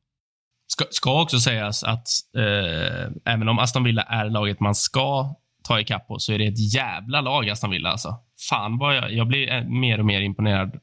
[0.73, 2.07] Ska, ska också sägas att
[2.37, 6.47] eh, även om Aston Villa är laget man ska ta ikapp på, så är det
[6.47, 7.89] ett jävla lag, Aston Villa.
[7.89, 8.15] Alltså.
[8.49, 10.79] Fan vad jag, jag blir eh, mer och mer imponerad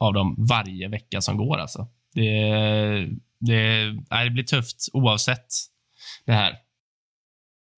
[0.00, 1.58] av dem varje vecka som går.
[1.58, 1.88] Alltså.
[2.14, 2.30] Det,
[3.40, 3.84] det,
[4.24, 5.46] det blir tufft oavsett
[6.26, 6.56] det här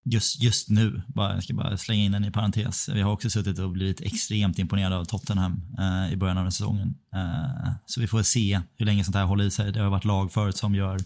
[0.05, 2.89] just, just nu, bara, jag ska bara slänga in den i parentes.
[2.89, 6.95] Vi har också suttit och blivit extremt imponerade av Tottenham eh, i början av säsongen.
[7.15, 9.73] Eh, så vi får se hur länge sånt här håller i sig.
[9.73, 11.01] Det har varit lag förut som gör,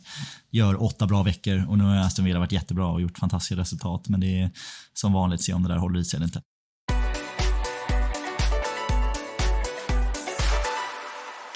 [0.51, 4.09] gör åtta bra veckor och nu har Aston Villa varit jättebra och gjort fantastiska resultat.
[4.09, 4.51] Men det är
[4.93, 6.43] som vanligt, se om det där håller i sig eller inte.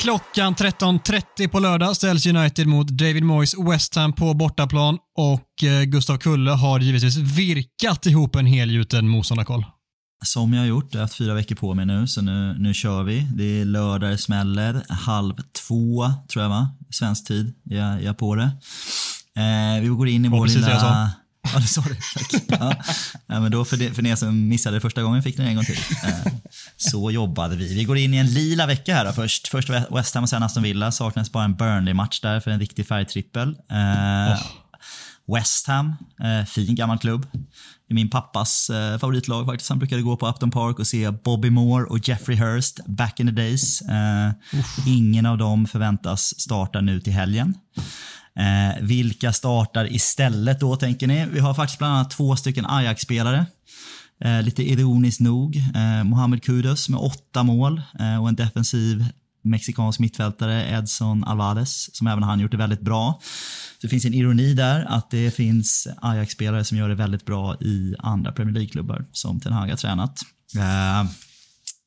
[0.02, 5.82] Klockan 13.30 på lördag ställs United mot David Moyes West Ham på bortaplan och eh,
[5.82, 9.64] Gustav Kulle har givetvis virkat ihop en helgjuten motståndarkoll.
[10.24, 10.88] Som jag har gjort.
[10.90, 13.26] Jag har haft fyra veckor på mig nu, så nu, nu kör vi.
[13.34, 14.82] Det är lördag det smäller.
[14.88, 15.34] Halv
[15.66, 16.68] två, tror jag va?
[16.90, 17.54] Svensk tid.
[17.64, 18.50] Jag, är på det.
[19.36, 21.10] Eh, vi går in i vår lilla...
[21.42, 21.94] Ja, det sa du.
[22.14, 22.42] Tack.
[22.60, 22.74] Ja.
[23.26, 23.40] ja.
[23.40, 25.64] men då för, det, för er som missade det första gången fick ni en gång
[25.64, 25.78] till.
[26.04, 26.32] Eh,
[26.76, 27.74] så jobbade vi.
[27.74, 29.48] Vi går in i en lila vecka här då först.
[29.48, 30.92] Först West Ham och sen Aston Villa.
[30.92, 33.48] Saknas bara en Burnley-match där för en riktig färgtrippel.
[33.70, 34.42] Eh, oh.
[35.36, 37.26] West Ham, eh, fin gammal klubb.
[37.88, 38.70] I min pappas
[39.00, 39.68] favoritlag faktiskt.
[39.68, 43.26] Han brukade gå på Upton Park och se Bobby Moore och Jeffrey Hurst back in
[43.26, 43.82] the days.
[44.86, 47.54] Ingen av dem förväntas starta nu till helgen.
[48.38, 51.26] Eh, vilka startar istället då tänker ni?
[51.26, 53.46] Vi har faktiskt bland annat två stycken Ajax-spelare.
[54.24, 55.56] Eh, lite ironiskt nog.
[55.74, 59.06] Eh, Mohamed Kudus med åtta mål eh, och en defensiv
[59.44, 63.20] mexikansk mittfältare, Edson Alvarez, som även han gjort det väldigt bra.
[63.80, 67.56] Så det finns en ironi där att det finns Ajax-spelare som gör det väldigt bra
[67.60, 70.20] i andra Premier League-klubbar som Ten Hag har tränat.
[70.56, 71.10] Eh,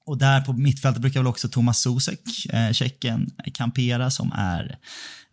[0.05, 4.77] och där på mittfältet brukar väl också Thomas Susek, eh, tjecken, kampera som är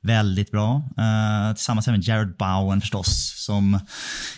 [0.02, 0.76] väldigt bra.
[0.98, 3.80] Eh, tillsammans med Jared Bowen förstås, som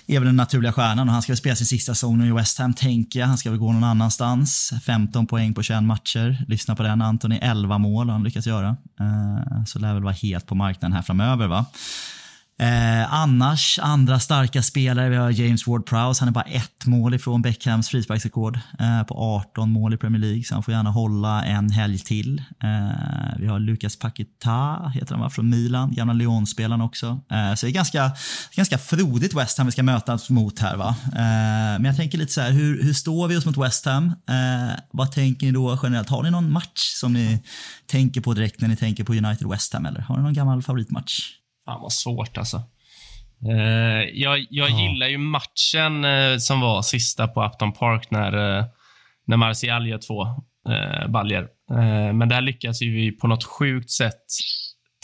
[0.07, 2.59] är väl den naturliga stjärnan och han ska väl spela sin sista säsong i West
[2.59, 3.27] Ham, tänker jag.
[3.27, 4.73] Han ska väl gå någon annanstans.
[4.87, 6.45] 15 poäng på 21 matcher.
[6.49, 7.39] Lyssna på den, Antoni.
[7.43, 8.77] 11 mål har han lyckats göra.
[9.01, 11.47] Eh, så lär väl vara helt på marknaden här framöver.
[11.47, 11.67] va.
[12.59, 17.43] Eh, annars, andra starka spelare, vi har James Ward-Prowse, han är bara ett mål ifrån
[17.43, 21.71] Beckhams frisparksrekord eh, på 18 mål i Premier League, så han får gärna hålla en
[21.71, 22.39] helg till.
[22.39, 27.07] Eh, vi har Lucas Paqueta, heter han va, från Milan, gamla Lyon-spelaren också.
[27.07, 28.13] Eh, så det är ganska,
[28.57, 30.77] ganska frodigt West Ham vi ska mötas mot här.
[30.77, 30.97] va.
[31.07, 34.07] Eh, men jag tänker lite så här, hur, hur står vi oss mot West Ham?
[34.07, 36.09] Eh, vad tänker ni då generellt?
[36.09, 37.43] Har ni någon match som ni
[37.87, 40.63] tänker på direkt när ni tänker på United West Ham, eller har ni någon gammal
[40.63, 41.44] favoritmatch?
[41.65, 42.63] Fan vad svårt alltså.
[43.51, 44.81] Eh, jag jag Ja.
[44.83, 48.65] gillar ju matchen eh, som var sista på Upton Park när, eh,
[49.27, 50.23] när Martial gör två
[50.73, 51.43] eh, baljer.
[51.71, 54.25] Eh, men där lyckas ju vi på något sjukt sätt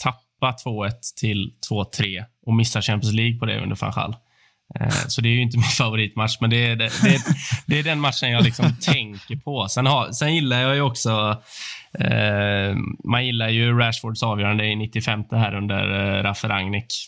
[0.03, 4.15] tappa 2-1 till 2-3 och missa Champions League på det under van Gaal.
[4.79, 7.21] Eh, Så det är ju inte min favoritmatch, men det är, det, det, är,
[7.65, 9.67] det är den matchen jag liksom tänker på.
[9.67, 11.41] Sen, har, sen gillar jag ju också...
[11.99, 17.07] Eh, man gillar ju Rashfords avgörande i 95 här under eh, Raffe Rangnick.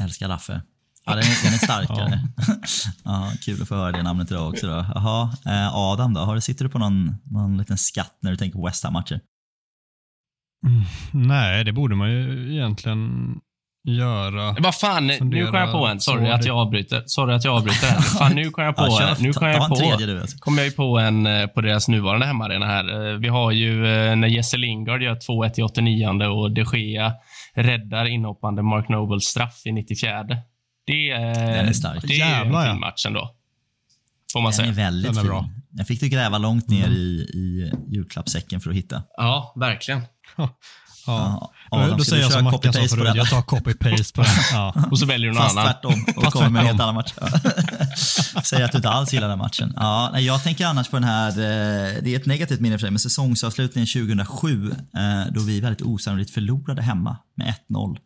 [0.00, 0.62] Älskar Raffe.
[1.06, 2.20] Ja, den är, den är starkare.
[3.04, 3.32] ja.
[3.44, 4.66] kul att få höra det namnet idag också.
[4.66, 4.86] Då.
[4.94, 6.20] Jaha, eh, Adam då?
[6.20, 9.20] Har du, sitter du på någon, någon liten skatt när du tänker på West Ham-matcher?
[11.12, 13.34] Nej, det borde man ju egentligen
[13.84, 14.56] göra.
[14.60, 16.00] Vad fan, nu kom jag på en.
[16.00, 17.02] Sorry att jag avbryter.
[17.06, 17.86] Sorry att jag avbryter.
[18.18, 19.22] Fan, nu kom jag på Ja, en.
[19.22, 23.12] Nu kom jag på, tredje kom jag på en eh, på deras nuvarande hemmaarena här.
[23.12, 27.12] Eh, Vi har ju eh, när Jesse Lingard gör 2-1 i 89 och de Gea
[27.54, 30.24] räddar inhoppande Mark Nobles straff i 94.
[30.86, 32.02] Det, är- Den är stark.
[32.08, 33.34] det är Jävlar, en fin match ändå.
[34.32, 34.84] Får man Den är säga.
[34.84, 35.30] väldigt Den är fin.
[35.30, 35.48] bra.
[35.70, 39.02] Jag fick du gräva långt ner i, i julklappssäcken för att hitta.
[39.16, 40.00] Ja, verkligen.
[40.36, 40.48] Ja.
[41.06, 44.30] Ja, Adam, då säger jag som Mackan sa förut, jag tar copy-paste på den.
[44.52, 44.74] Ja.
[44.90, 45.72] Och så väljer du någon Fast annan.
[45.72, 47.14] tvärtom och Fast kommer med en helt annan match.
[48.44, 49.72] Säger att du inte alls gillar den matchen.
[49.76, 52.82] Ja, nej, jag tänker annars på den här, eh, det är ett negativt minne för
[52.82, 57.98] dig, men säsongsavslutningen 2007 eh, då vi väldigt osannolikt förlorade hemma med 1-0.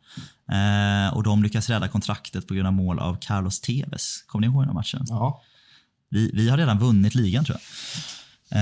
[0.52, 4.22] Eh, och de lyckas rädda kontraktet på grund av mål av Carlos Tevez.
[4.26, 5.04] Kommer ni ihåg den här matchen?
[5.08, 5.42] Ja.
[6.10, 7.58] Vi, vi har redan vunnit ligan tror
[8.50, 8.60] jag.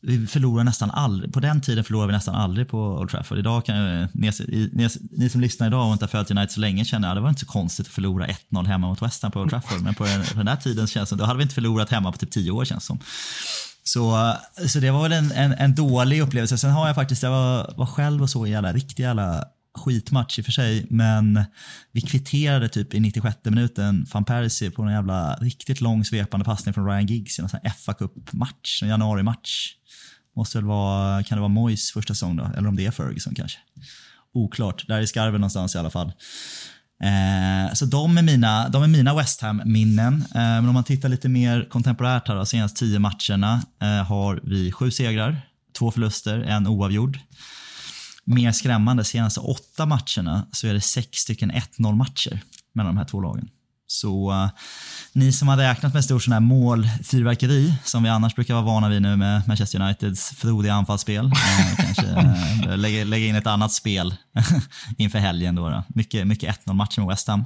[0.00, 3.38] Vi förlorar nästan aldrig, på den tiden förlorade vi nästan aldrig på Old Trafford.
[3.38, 4.30] Idag kan jag, ni,
[4.72, 7.20] ni, ni som lyssnar idag och inte har följt United så länge känner att det
[7.20, 9.82] var inte så konstigt att förlora 1-0 hemma mot West Ham på Old Trafford.
[9.82, 12.12] Men på den, på den här tiden känns det då hade vi inte förlorat hemma
[12.12, 12.98] på typ 10 år känns det som.
[13.84, 16.58] Så, eh, så det var väl en, en, en dålig upplevelse.
[16.58, 19.44] Sen har jag faktiskt, jag var, var själv och så i alla riktiga jävla
[19.78, 21.44] skitmatch i och för sig, men
[21.92, 26.74] vi kvitterade typ i 96 minuten van Persie på en jävla riktigt lång svepande passning
[26.74, 29.74] från Ryan Giggs i en sån fa Cup-match, en januari-match.
[30.38, 32.50] Måste väl vara, kan det vara Moyes första säsong då?
[32.56, 33.58] Eller om det är Ferguson kanske.
[34.34, 36.12] Oklart, där är skarven någonstans i alla fall.
[37.02, 40.14] Eh, så de är mina, de är mina West Ham-minnen.
[40.14, 44.40] Eh, men om man tittar lite mer kontemporärt här, då, senaste tio matcherna eh, har
[44.42, 45.40] vi sju segrar,
[45.78, 47.18] två förluster, en oavgjord.
[48.24, 52.40] Mer skrämmande, senaste åtta matcherna så är det sex stycken 1-0 matcher
[52.72, 53.48] mellan de här två lagen.
[53.90, 54.48] Så uh,
[55.12, 58.88] ni som har räknat med stor sån här målfyrverkeri, som vi annars brukar vara vana
[58.88, 63.46] vid nu med Manchester Uniteds frodiga anfallsspel, Uh, kanske eh, uh, lägga, lägga in ett
[63.46, 64.14] annat spel
[64.98, 65.54] inför helgen.
[65.54, 65.84] Då, då.
[65.88, 67.44] Mycket, mycket 1-0 matcher med West Ham.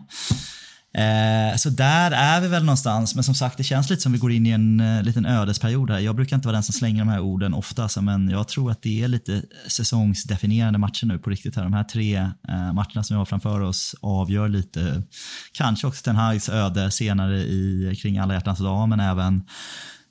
[0.95, 4.19] Eh, så där är vi väl någonstans, men som sagt det känns lite som vi
[4.19, 5.99] går in i en eh, liten ödesperiod här.
[5.99, 8.71] Jag brukar inte vara den som slänger de här orden ofta, alltså, men jag tror
[8.71, 11.57] att det är lite säsongsdefinierande matcher nu på riktigt.
[11.57, 11.63] här.
[11.63, 12.17] De här tre
[12.49, 15.03] eh, matcherna som vi har framför oss avgör lite,
[15.53, 19.43] kanske också Ten Hags öde senare i, kring alla hjärtans dag, men även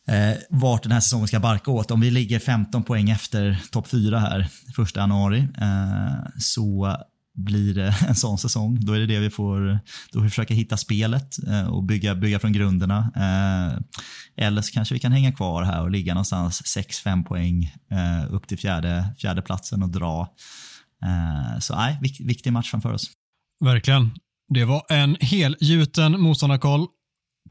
[0.08, 1.92] eh, vart den här säsongen ska barka åt.
[1.92, 6.98] Om vi ligger 15 poäng efter topp 4 här, första januari, eh, så
[7.34, 8.78] blir det en sån säsong.
[8.82, 9.80] Då är det det vi får,
[10.12, 13.12] då får vi försöka hitta spelet eh, och bygga, bygga från grunderna.
[13.16, 13.80] Eh,
[14.46, 18.48] eller så kanske vi kan hänga kvar här och ligga någonstans 6-5 poäng eh, upp
[18.48, 20.28] till fjärde, fjärde platsen och dra.
[21.60, 23.12] Så nej, viktig match framför oss.
[23.66, 24.12] Verkligen.
[24.54, 26.88] Det var en helgjuten motståndarkoll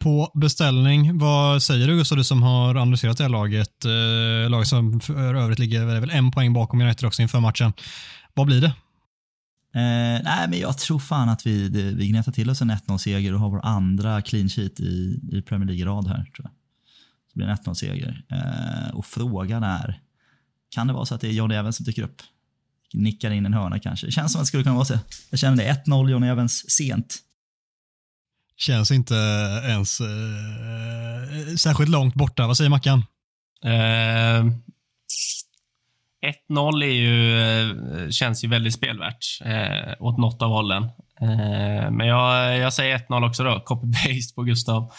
[0.01, 1.19] på beställning.
[1.19, 3.85] Vad säger du Gustav, du som har analyserat det här laget?
[3.85, 7.73] Eh, laget som för övrigt ligger väl en poäng bakom United också inför matchen.
[8.35, 8.73] Vad blir det?
[9.75, 13.35] Eh, nej, men jag tror fan att vi, det, vi gnetar till oss en 1-0-seger
[13.35, 16.15] och har vår andra clean sheet i, i Premier League i rad här.
[16.17, 16.51] Tror jag.
[16.51, 18.25] Så det blir en 1-0-seger.
[18.29, 20.01] Eh, och frågan är,
[20.71, 22.23] kan det vara så att det är Johnny Evans som dyker upp?
[22.93, 24.07] Nickar in en hörna kanske.
[24.07, 24.99] Det känns som att det skulle kunna vara så.
[25.31, 25.83] Jag känner det.
[25.87, 27.19] 1-0 Johnny Evans sent.
[28.57, 29.15] Känns inte
[29.65, 32.47] ens eh, särskilt långt borta.
[32.47, 33.05] Vad säger Mackan?
[33.65, 34.45] Eh,
[36.51, 40.83] 1-0 är ju, eh, känns ju väldigt spelvärt eh, åt något av hållen.
[41.21, 43.65] Eh, men jag, jag säger 1-0 också då.
[43.67, 44.93] Copy-paste på Gustav.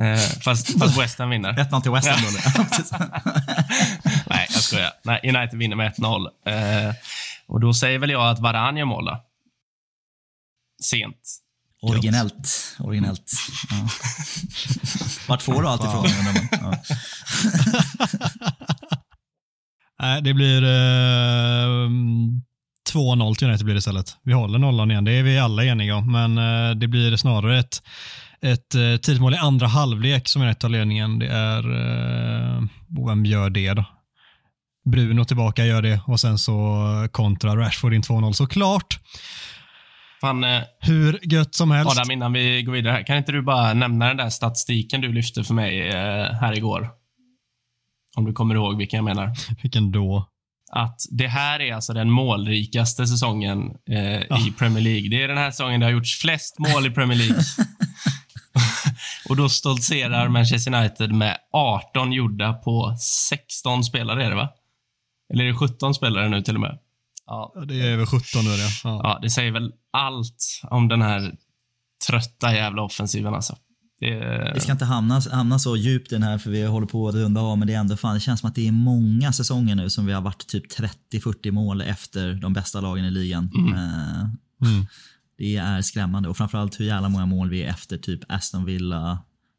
[0.00, 1.52] Eh, fast, fast West Ham vinner.
[1.70, 2.30] 1-0 till West Ham då.
[4.26, 4.92] Nej, jag skojar.
[5.04, 6.26] Nej, United vinner med 1-0.
[6.46, 6.94] Eh,
[7.46, 9.24] och då säger väl jag att Varane gör mål då.
[10.82, 11.40] Sent.
[11.82, 12.76] Originellt.
[12.78, 13.32] Originellt.
[13.70, 13.88] Ja.
[15.28, 16.06] Vart får du allt ifrån?
[20.02, 21.88] Nej, det blir eh,
[22.94, 24.16] 2-0 till United blir det istället.
[24.22, 27.58] Vi håller nollan igen, det är vi alla eniga om, men eh, det blir snarare
[27.58, 27.82] ett,
[28.42, 31.18] ett eh, tidigt mål i andra halvlek som United tar ledningen.
[31.18, 32.62] Det är, eh,
[33.06, 33.84] vem gör det då?
[34.90, 38.98] Bruno tillbaka gör det och sen så kontra Rashford in 2-0 såklart.
[40.20, 41.98] Fan, eh, Hur gött som helst.
[41.98, 45.12] Adam, innan vi går vidare här, kan inte du bara nämna den där statistiken du
[45.12, 46.90] lyfte för mig eh, här igår?
[48.16, 49.32] Om du kommer ihåg vilken jag menar.
[49.62, 50.28] Vilken då?
[50.72, 55.08] Att det här är alltså den målrikaste säsongen eh, i Premier League.
[55.10, 57.42] Det är den här säsongen det har gjorts flest mål i Premier League.
[59.28, 62.96] Och då stoltserar Manchester United med 18 gjorda på
[63.28, 64.48] 16 spelare, är det va?
[65.32, 66.78] Eller är det 17 spelare nu till och med?
[67.26, 68.70] Ja, Ja, Det är över 17 nu är det.
[68.84, 69.00] Ja.
[69.02, 71.34] ja det säger väl allt om den här
[72.06, 73.56] trötta jävla offensiven alltså.
[74.00, 77.08] Det, Vi ska inte hamna, hamna så djupt i den här för vi håller på
[77.08, 79.32] att runda av men det är ändå fan, det känns som att det är många
[79.32, 80.64] säsonger nu som vi har varit typ
[81.12, 83.50] 30-40 mål efter de bästa lagen i ligan.
[83.74, 84.28] Eh,
[84.62, 84.86] Mm.
[85.38, 89.18] Det är skrämmande och framförallt hur jävla många mål vi är efter typ Aston Villa,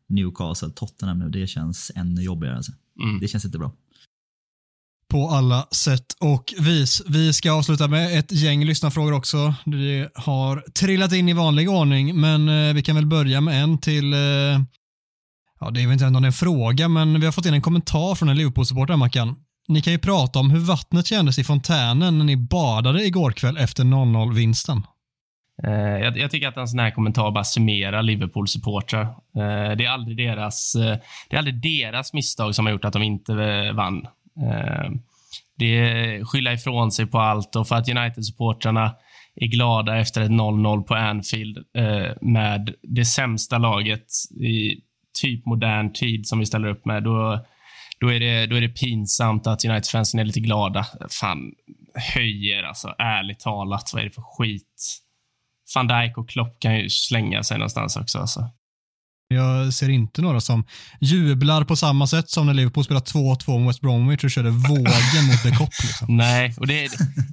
[0.10, 1.30] Newcastle, Tottenham nu.
[1.30, 2.72] Det känns ännu jobbigare alltså.
[3.04, 3.20] Mm.
[3.20, 3.72] Det känns inte bra
[5.12, 7.02] på alla sätt och vis.
[7.08, 9.54] Vi ska avsluta med ett gäng lyssnarfrågor också.
[9.66, 13.78] Det har trillat in i vanlig ordning, men eh, vi kan väl börja med en
[13.78, 14.20] till eh,
[15.60, 18.16] Ja, det är väl inte ändå en fråga, men vi har fått in en kommentar
[18.16, 19.36] från en Liverpool-supporter, Mackan.
[19.68, 23.58] Ni kan ju prata om hur vattnet kändes i fontänen när ni badade igår kväll
[23.58, 24.84] efter 0-0-vinsten.
[25.64, 29.02] Eh, jag, jag tycker att en sån här kommentar bara summerar Liverpool-supportrar.
[29.02, 30.98] Eh, det, är aldrig deras, eh,
[31.30, 34.08] det är aldrig deras misstag som har gjort att de inte eh, vann.
[34.42, 34.92] Eh,
[35.58, 38.96] det är skylla ifrån sig på allt och för att United-supportrarna
[39.36, 44.08] är glada efter ett 0-0 på Anfield eh, med det sämsta laget
[44.40, 44.82] i
[45.22, 47.46] typ modern tid som vi ställer upp med, då,
[48.00, 50.86] då, är, det, då är det pinsamt att United-fansen är lite glada.
[51.10, 51.52] Fan,
[52.16, 52.96] höjer alltså.
[52.98, 55.02] Ärligt talat, vad är det för skit?
[55.76, 58.20] Van Dijk och Klopp kan ju slänga sig någonstans också.
[58.20, 58.50] Alltså.
[59.30, 60.66] Jag ser inte några som
[61.02, 65.26] jublar på samma sätt som när Liverpool spelade 2-2 mot West Bromwich och körde vågen
[65.28, 65.70] mot The Cop.
[65.84, 66.08] Liksom.
[66.18, 66.90] Nej, och det,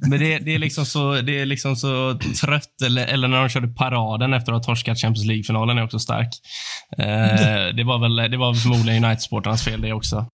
[0.09, 2.83] men det, det, är liksom så, det är liksom så trött.
[2.85, 6.29] Eller, eller när de körde paraden efter att ha torskat Champions League-finalen är också stark.
[6.99, 10.27] Eh, det, var väl, det var förmodligen United-supportrarnas fel det också.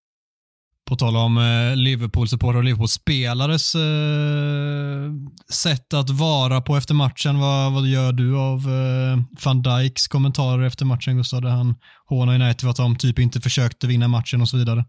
[0.91, 5.13] På tal om eh, Liverpool-supportrar och Liverpool-spelares eh,
[5.53, 7.39] sätt att vara på efter matchen.
[7.39, 11.43] Vad, vad gör du av eh, van Dijks kommentarer efter matchen, Gustav?
[11.43, 11.75] Där han
[12.07, 14.85] hånar United för att de typ inte försökte vinna matchen och så vidare.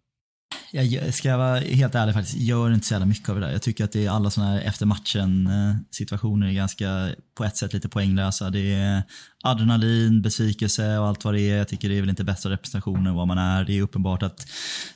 [0.72, 3.52] Jag ska jag vara helt ärlig faktiskt, gör inte så jävla mycket av det där.
[3.52, 7.44] Jag tycker att det är alla sådana här efter matchen eh, situationer är ganska, på
[7.44, 8.50] ett sätt lite poänglösa.
[8.50, 9.04] Det är
[9.44, 11.58] adrenalin, besvikelse och allt vad det är.
[11.58, 13.64] Jag tycker det är väl inte bästa representationen vad man är.
[13.64, 14.48] Det är uppenbart att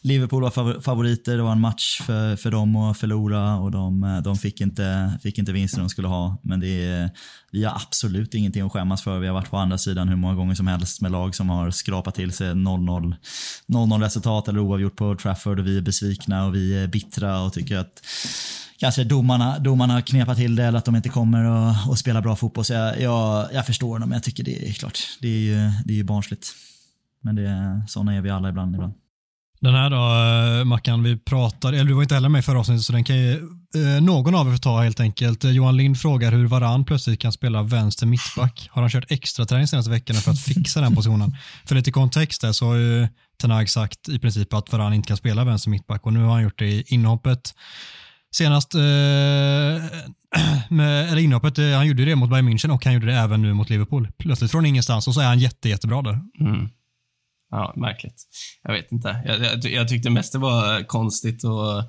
[0.01, 1.37] Liverpool var favoriter.
[1.37, 5.19] Det var en match för, för dem att förlora och de, eh, de fick, inte,
[5.23, 6.37] fick inte vinsten de skulle ha.
[6.41, 7.09] Men det är,
[7.51, 9.19] vi har absolut ingenting att skämmas för.
[9.19, 11.71] Vi har varit på andra sidan hur många gånger som helst med lag som har
[11.71, 16.83] skrapat till sig 0-0-resultat eller oavgjort på Trafford Trafford och vi är besvikna och vi
[16.83, 18.05] är bittra och tycker att
[18.77, 22.21] kanske domarna, domarna har knepat till det eller att de inte kommer och, och spelar
[22.21, 22.65] bra fotboll.
[22.65, 25.71] Så jag, jag, jag förstår dem, men jag tycker det är klart, det är ju,
[25.85, 26.47] det är ju barnsligt.
[27.21, 28.75] Men det, sådana är vi alla ibland.
[28.75, 28.93] ibland.
[29.59, 32.59] Den här då, eh, Mackan, vi pratade, eller du var inte heller med i förra
[32.59, 33.33] avsnittet, så den kan ju
[33.75, 35.43] eh, någon av er få ta helt enkelt.
[35.43, 38.67] Eh, Johan Lind frågar hur Varan plötsligt kan spela vänster mittback.
[38.71, 41.35] Har han kört extra träning senaste veckorna för att fixa den positionen?
[41.65, 43.07] För lite kontext där så har ju
[43.41, 46.43] Tenag sagt i princip att Varan inte kan spela vänster mittback och nu har han
[46.43, 47.53] gjort det i inhoppet.
[48.35, 48.81] Senast, eh,
[50.69, 53.41] med, eller inhoppet, eh, han gjorde det mot Bayern München och han gjorde det även
[53.41, 54.07] nu mot Liverpool.
[54.17, 56.19] Plötsligt från ingenstans och så är han jätte, jättebra där.
[56.39, 56.69] Mm.
[57.55, 58.23] Ja, märkligt.
[58.63, 59.21] Jag vet inte.
[59.25, 61.83] Jag, jag, jag tyckte mest det var konstigt och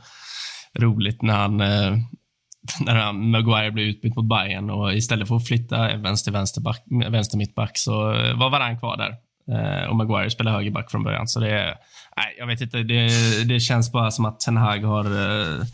[0.78, 1.96] roligt när han, eh,
[2.80, 6.82] när han, Maguire blev utbytt mot Bayern och istället för att flytta Evans till vänsterback,
[7.10, 9.14] vänster mittback så eh, var Varann kvar där.
[9.52, 11.28] Eh, och Maguire spelade högerback från början.
[11.28, 11.78] Så det,
[12.16, 12.82] nej, jag vet inte.
[12.82, 13.08] Det,
[13.44, 15.04] det känns bara som att Ten Hag har...
[15.04, 15.64] Eh,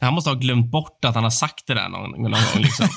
[0.00, 2.40] han måste ha glömt bort att han har sagt det där någon, någon gång.
[2.62, 2.88] Liksom.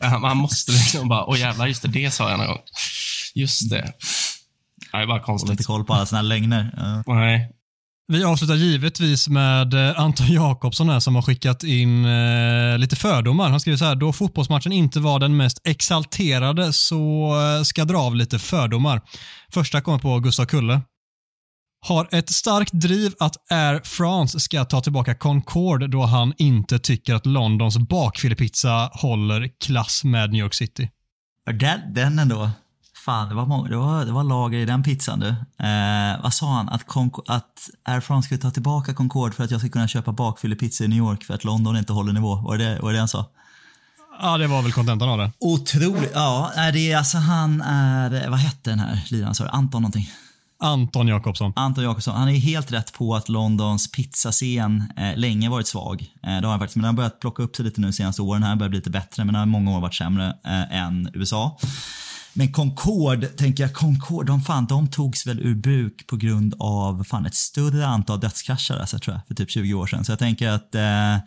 [0.00, 2.60] han, han måste liksom bara, åh jävlar, just det, det sa jag någon gång.
[3.34, 3.92] Just det.
[4.92, 5.50] Är bara konstigt.
[5.50, 6.74] lite koll på alla här lögner.
[7.06, 7.14] Ja.
[7.14, 7.50] Nej.
[8.12, 13.50] Vi avslutar givetvis med eh, Anton Jakobsson här som har skickat in eh, lite fördomar.
[13.50, 17.88] Han skriver så här, då fotbollsmatchen inte var den mest exalterade så eh, ska jag
[17.88, 19.00] dra av lite fördomar.
[19.52, 20.80] Första kommer på Gustav Kulle.
[21.86, 27.14] Har ett starkt driv att Air France ska ta tillbaka Concorde då han inte tycker
[27.14, 30.90] att Londons bakfyllepizza håller klass med New York City.
[31.60, 32.50] Den, den ändå.
[33.04, 35.28] Fan, det var, många, det, var, det var lager i den pizzan du.
[35.66, 36.68] Eh, vad sa han?
[36.68, 40.12] Att, Conco- att Air France skulle ta tillbaka Concorde för att jag ska kunna köpa
[40.12, 42.34] bakfyllepizza i New York för att London inte håller nivå.
[42.34, 43.26] Var det var det, han sa?
[44.22, 45.32] Ja, det var väl kontentan av det.
[45.38, 46.10] Otroligt.
[46.14, 49.46] Ja, det är alltså han är, vad hette den här liraren sa?
[49.48, 50.10] Anton någonting?
[50.62, 51.52] Anton Jakobsson.
[51.56, 56.12] Anton Jakobsson, han är helt rätt på att Londons pizzascen eh, länge varit svag.
[56.22, 57.92] Eh, det har han faktiskt, men den har börjat plocka upp sig lite nu de
[57.92, 58.42] senaste åren.
[58.42, 61.58] Här börjar bli lite bättre, men den har många år varit sämre eh, än USA.
[62.32, 67.04] Men Concorde, tänker jag, Concorde, de, fan, de togs väl ur bruk på grund av
[67.04, 70.04] fan, ett större antal dödskrascher alltså, tror jag, för typ 20 år sedan.
[70.04, 71.20] Så jag tänker att eh, eh,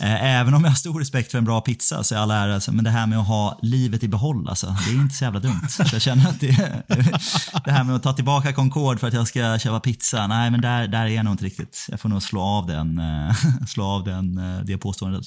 [0.00, 2.72] även om jag har stor respekt för en bra pizza så är all ära, alltså,
[2.72, 5.40] men det här med att ha livet i behåll, alltså, det är inte så jävla
[5.40, 5.68] dumt.
[5.68, 6.82] Så jag känner att det,
[7.64, 10.60] det här med att ta tillbaka Concorde för att jag ska köpa pizza, nej men
[10.60, 11.86] där, där är jag nog inte riktigt.
[11.88, 13.34] Jag får nog slå av den, eh,
[13.66, 15.24] slå av den, eh, det påståendet.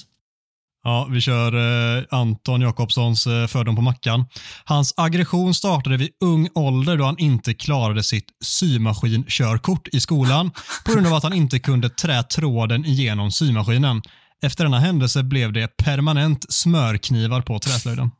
[0.84, 1.54] Ja, vi kör
[1.98, 4.24] eh, Anton Jakobssons eh, fördom på Mackan.
[4.64, 10.50] Hans aggression startade vid ung ålder då han inte klarade sitt symaskinkörkort i skolan
[10.86, 14.02] på grund av att han inte kunde trä tråden igenom symaskinen.
[14.42, 18.10] Efter denna händelse blev det permanent smörknivar på träslöjden.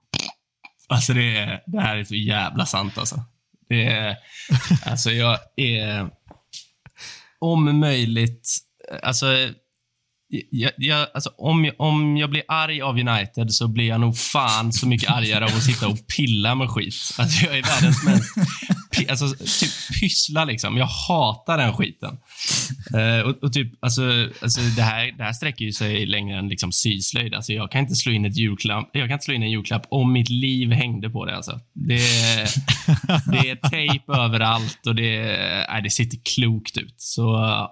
[0.89, 3.25] Alltså det, är, det här är så jävla sant alltså.
[3.69, 4.17] Det är,
[4.87, 6.11] alltså jag är
[7.39, 8.49] om möjligt,
[9.03, 9.27] alltså,
[10.51, 14.19] jag, jag, alltså om, jag, om jag blir arg av United så blir jag nog
[14.19, 16.95] fan så mycket argare av att sitta och pilla med skit.
[17.19, 19.29] Alltså jag är världens mest, alltså
[19.61, 20.77] typ pyssla liksom.
[20.77, 22.19] Jag hatar den skiten.
[22.97, 24.03] Uh, och, och typ, alltså,
[24.43, 27.35] alltså det, här, det här sträcker ju sig längre än liksom syslöjd.
[27.35, 29.87] Alltså jag kan inte slå in ett julklapp, jag kan inte slå in en julklapp
[29.91, 31.37] om mitt liv hängde på det.
[31.37, 31.61] Alltså.
[31.75, 31.99] Det,
[33.33, 35.37] det är tejp överallt och det,
[35.69, 36.95] nej, det sitter klokt ut.
[36.97, 37.23] Så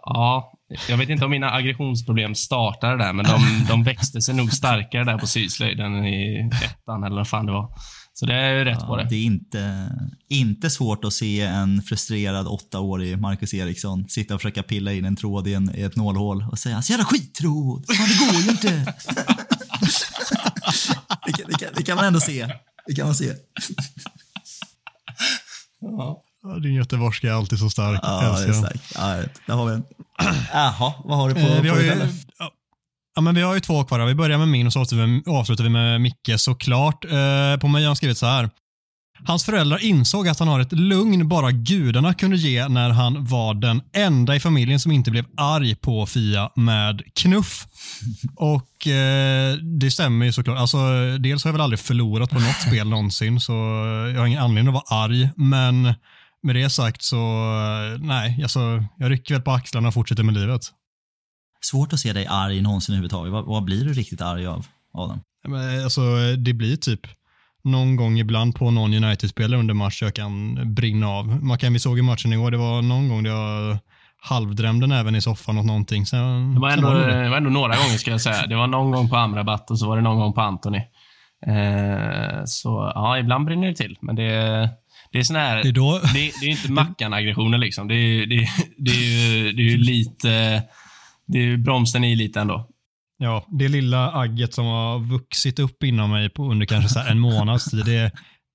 [0.02, 0.52] ja,
[0.88, 5.04] jag vet inte om mina aggressionsproblem startade där, men de, de växte sig nog starkare
[5.04, 7.74] där på syslöjden i ettan eller vad fan det var.
[8.12, 9.08] Så det är ju rätt på Ja, det.
[9.08, 9.90] det är inte,
[10.28, 15.16] inte svårt att se en frustrerad åttaårig Marcus Eriksson sitta och försöka pilla in en
[15.16, 18.50] tråd i, en, i ett nålhål och säga “så jävla skittråd, fan det går ju
[18.50, 18.68] inte”.
[21.26, 22.46] det, kan, det, kan, det kan man ändå se.
[22.86, 23.32] Det kan man se.
[25.80, 26.22] Ja.
[26.42, 28.00] Ja, din göteborgska är alltid så stark.
[28.02, 28.54] Ja, det är den.
[28.54, 28.92] starkt.
[28.94, 29.16] Ja.
[29.46, 29.84] Där har vi en.
[30.52, 31.92] Jaha, vad har du på, Eh, vi, på har ju,
[33.14, 34.06] ja, men vi har ju två kvar.
[34.06, 37.04] Vi börjar med min och så avslutar vi, avslutar vi med Micke såklart.
[37.04, 38.50] Eh, på mig har han skrivit så här.
[39.26, 43.54] Hans föräldrar insåg att han har ett lugn bara gudarna kunde ge när han var
[43.54, 47.66] den enda i familjen som inte blev arg på Fia med knuff.
[48.36, 50.58] Och eh, det stämmer ju såklart.
[50.58, 50.78] Alltså,
[51.18, 53.52] dels har jag väl aldrig förlorat på något spel någonsin, så
[54.14, 55.30] jag har ingen anledning att vara arg.
[55.36, 55.94] Men
[56.42, 60.34] med det sagt så, eh, nej, alltså, jag rycker väl på axlarna och fortsätter med
[60.34, 60.60] livet.
[61.70, 63.32] Svårt att se dig arg någonsin överhuvudtaget.
[63.32, 65.20] Vad, vad blir du riktigt arg av, Adam?
[65.48, 66.00] Men, Alltså,
[66.38, 67.00] det blir typ
[67.64, 71.44] någon gång ibland på någon United-spelare under match jag kan brinna av.
[71.44, 73.78] Man kan, vi såg i matchen igår, det var någon gång där jag
[74.22, 76.06] halvdrömde näven i soffan åt någonting.
[76.06, 77.22] Sen, Det var, ändå, det det.
[77.22, 78.46] det var ändå några gånger ska jag säga.
[78.46, 80.78] Det var någon gång på Amrabat och så var det någon gång på Anthony.
[81.46, 83.98] Eh, så ja, ibland brinner det till.
[84.00, 84.70] Men det,
[85.12, 85.62] det är sån här...
[85.62, 87.88] Det är då- det, det är inte Mackan-aggressioner liksom.
[87.88, 90.62] Det är, det, det, är ju, det är lite...
[91.26, 92.68] Det är bromsen i lite ändå.
[93.18, 97.18] Ja, det lilla agget som har vuxit upp inom mig på, under kanske så en
[97.18, 98.12] månads tid, det,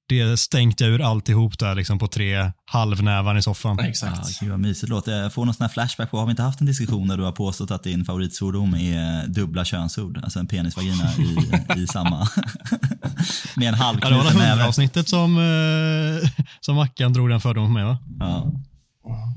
[0.08, 3.80] det stänkte jag ur alltihop där liksom på tre halvnävar i soffan.
[3.80, 4.18] Exakt.
[4.18, 5.12] Ja, gud vad mysigt det låter.
[5.12, 7.24] Jag får någon sån här flashback på, har vi inte haft en diskussion där du
[7.24, 10.20] har påstått att din favoritsvordom är dubbla könsord?
[10.24, 12.28] Alltså en penisvagina i, i samma...
[13.56, 14.50] med en Ja, det var det halvknuten näve.
[14.50, 16.30] hundraavsnittet som, eh,
[16.60, 17.98] som Mackan drog den fördomen på mig va?
[18.20, 18.52] Ja.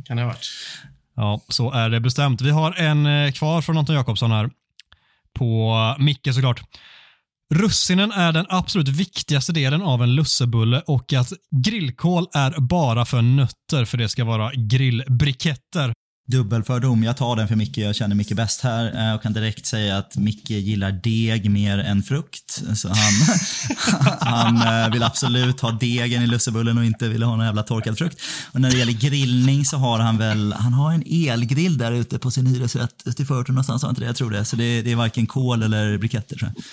[0.04, 0.46] Kan det ha varit.
[1.16, 2.40] Ja, så är det bestämt.
[2.40, 4.50] Vi har en eh, kvar från Anton Jakobsson här.
[5.34, 6.62] På Micke såklart.
[7.54, 13.22] Russinen är den absolut viktigaste delen av en lussebulle och att grillkål är bara för
[13.22, 15.92] nötter för det ska vara grillbriketter.
[16.32, 17.78] Dubbelfördom, jag tar den för Micke.
[17.78, 21.78] Jag känner Micke bäst här eh, och kan direkt säga att Micke gillar deg mer
[21.78, 22.62] än frukt.
[22.74, 23.12] Så han,
[24.56, 27.98] han eh, vill absolut ha degen i lussebullen och inte vill ha någon jävla torkad
[27.98, 28.20] frukt.
[28.52, 32.18] Och när det gäller grillning så har han väl, han har en elgrill där ute
[32.18, 34.06] på sin hyresrätt ute i förorten någonstans, har han inte det?
[34.06, 34.44] Jag tror det.
[34.44, 36.64] Så det, det är varken kol eller briketter tror jag.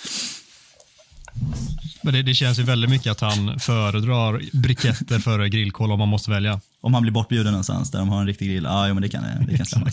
[2.02, 6.08] Men det, det känns ju väldigt mycket att han föredrar briketter före grillkål om man
[6.08, 6.60] måste välja.
[6.80, 9.08] Om han blir bortbjuden någonstans där de har en riktig grill, ja jo, men det
[9.08, 9.86] kan, det kan stämma.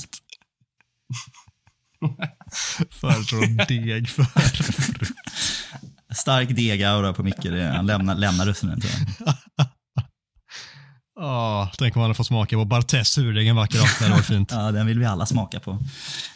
[2.91, 5.11] Föreslår deg för frukt.
[6.15, 7.45] Stark degaura på Micke.
[7.75, 9.35] Han lämnar, lämnar russinen tror jag.
[11.15, 14.11] Oh, tänk om man hade fått smaka på Bartes surdeg en vacker afton.
[14.11, 14.51] Det fint.
[14.51, 15.71] Ja, den vill vi alla smaka på.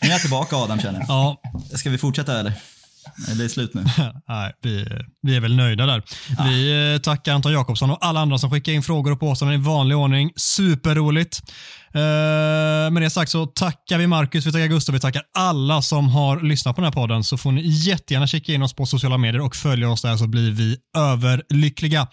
[0.02, 1.10] Nu är jag tillbaka Adam känner jag.
[1.10, 1.42] Ja,
[1.78, 2.54] Ska vi fortsätta eller?
[3.32, 3.86] Är det slut nu?
[4.28, 4.88] nej, vi,
[5.22, 6.04] vi är väl nöjda där.
[6.44, 9.64] Vi eh, tackar Anton Jakobsson och alla andra som skickar in frågor och påståenden i
[9.64, 10.32] vanlig ordning.
[10.36, 11.42] Superroligt.
[11.94, 16.10] Eh, med det sagt så tackar vi Marcus, vi tackar Gustav, vi tackar alla som
[16.10, 17.24] har lyssnat på den här podden.
[17.24, 20.28] Så får ni jättegärna kika in oss på sociala medier och följa oss där så
[20.28, 22.08] blir vi överlyckliga.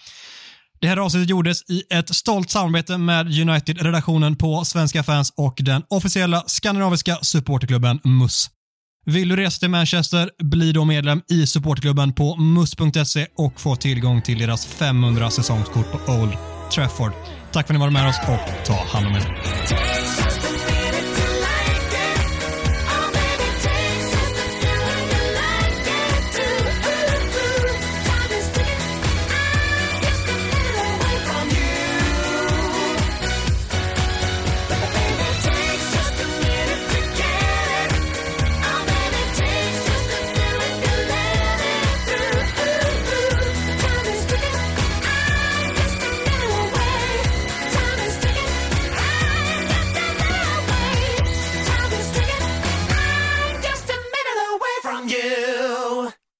[0.80, 5.82] Det här avsnittet gjordes i ett stolt samarbete med United-redaktionen på Svenska fans och den
[5.88, 8.50] officiella skandinaviska supporterklubben MUS.
[9.06, 14.22] Vill du resa till Manchester, bli då medlem i supporterklubben på mus.se och få tillgång
[14.22, 16.32] till deras 500 säsongskort på Old
[16.74, 17.12] Trafford.
[17.52, 20.03] Tack för att ni var med oss och ta hand om er.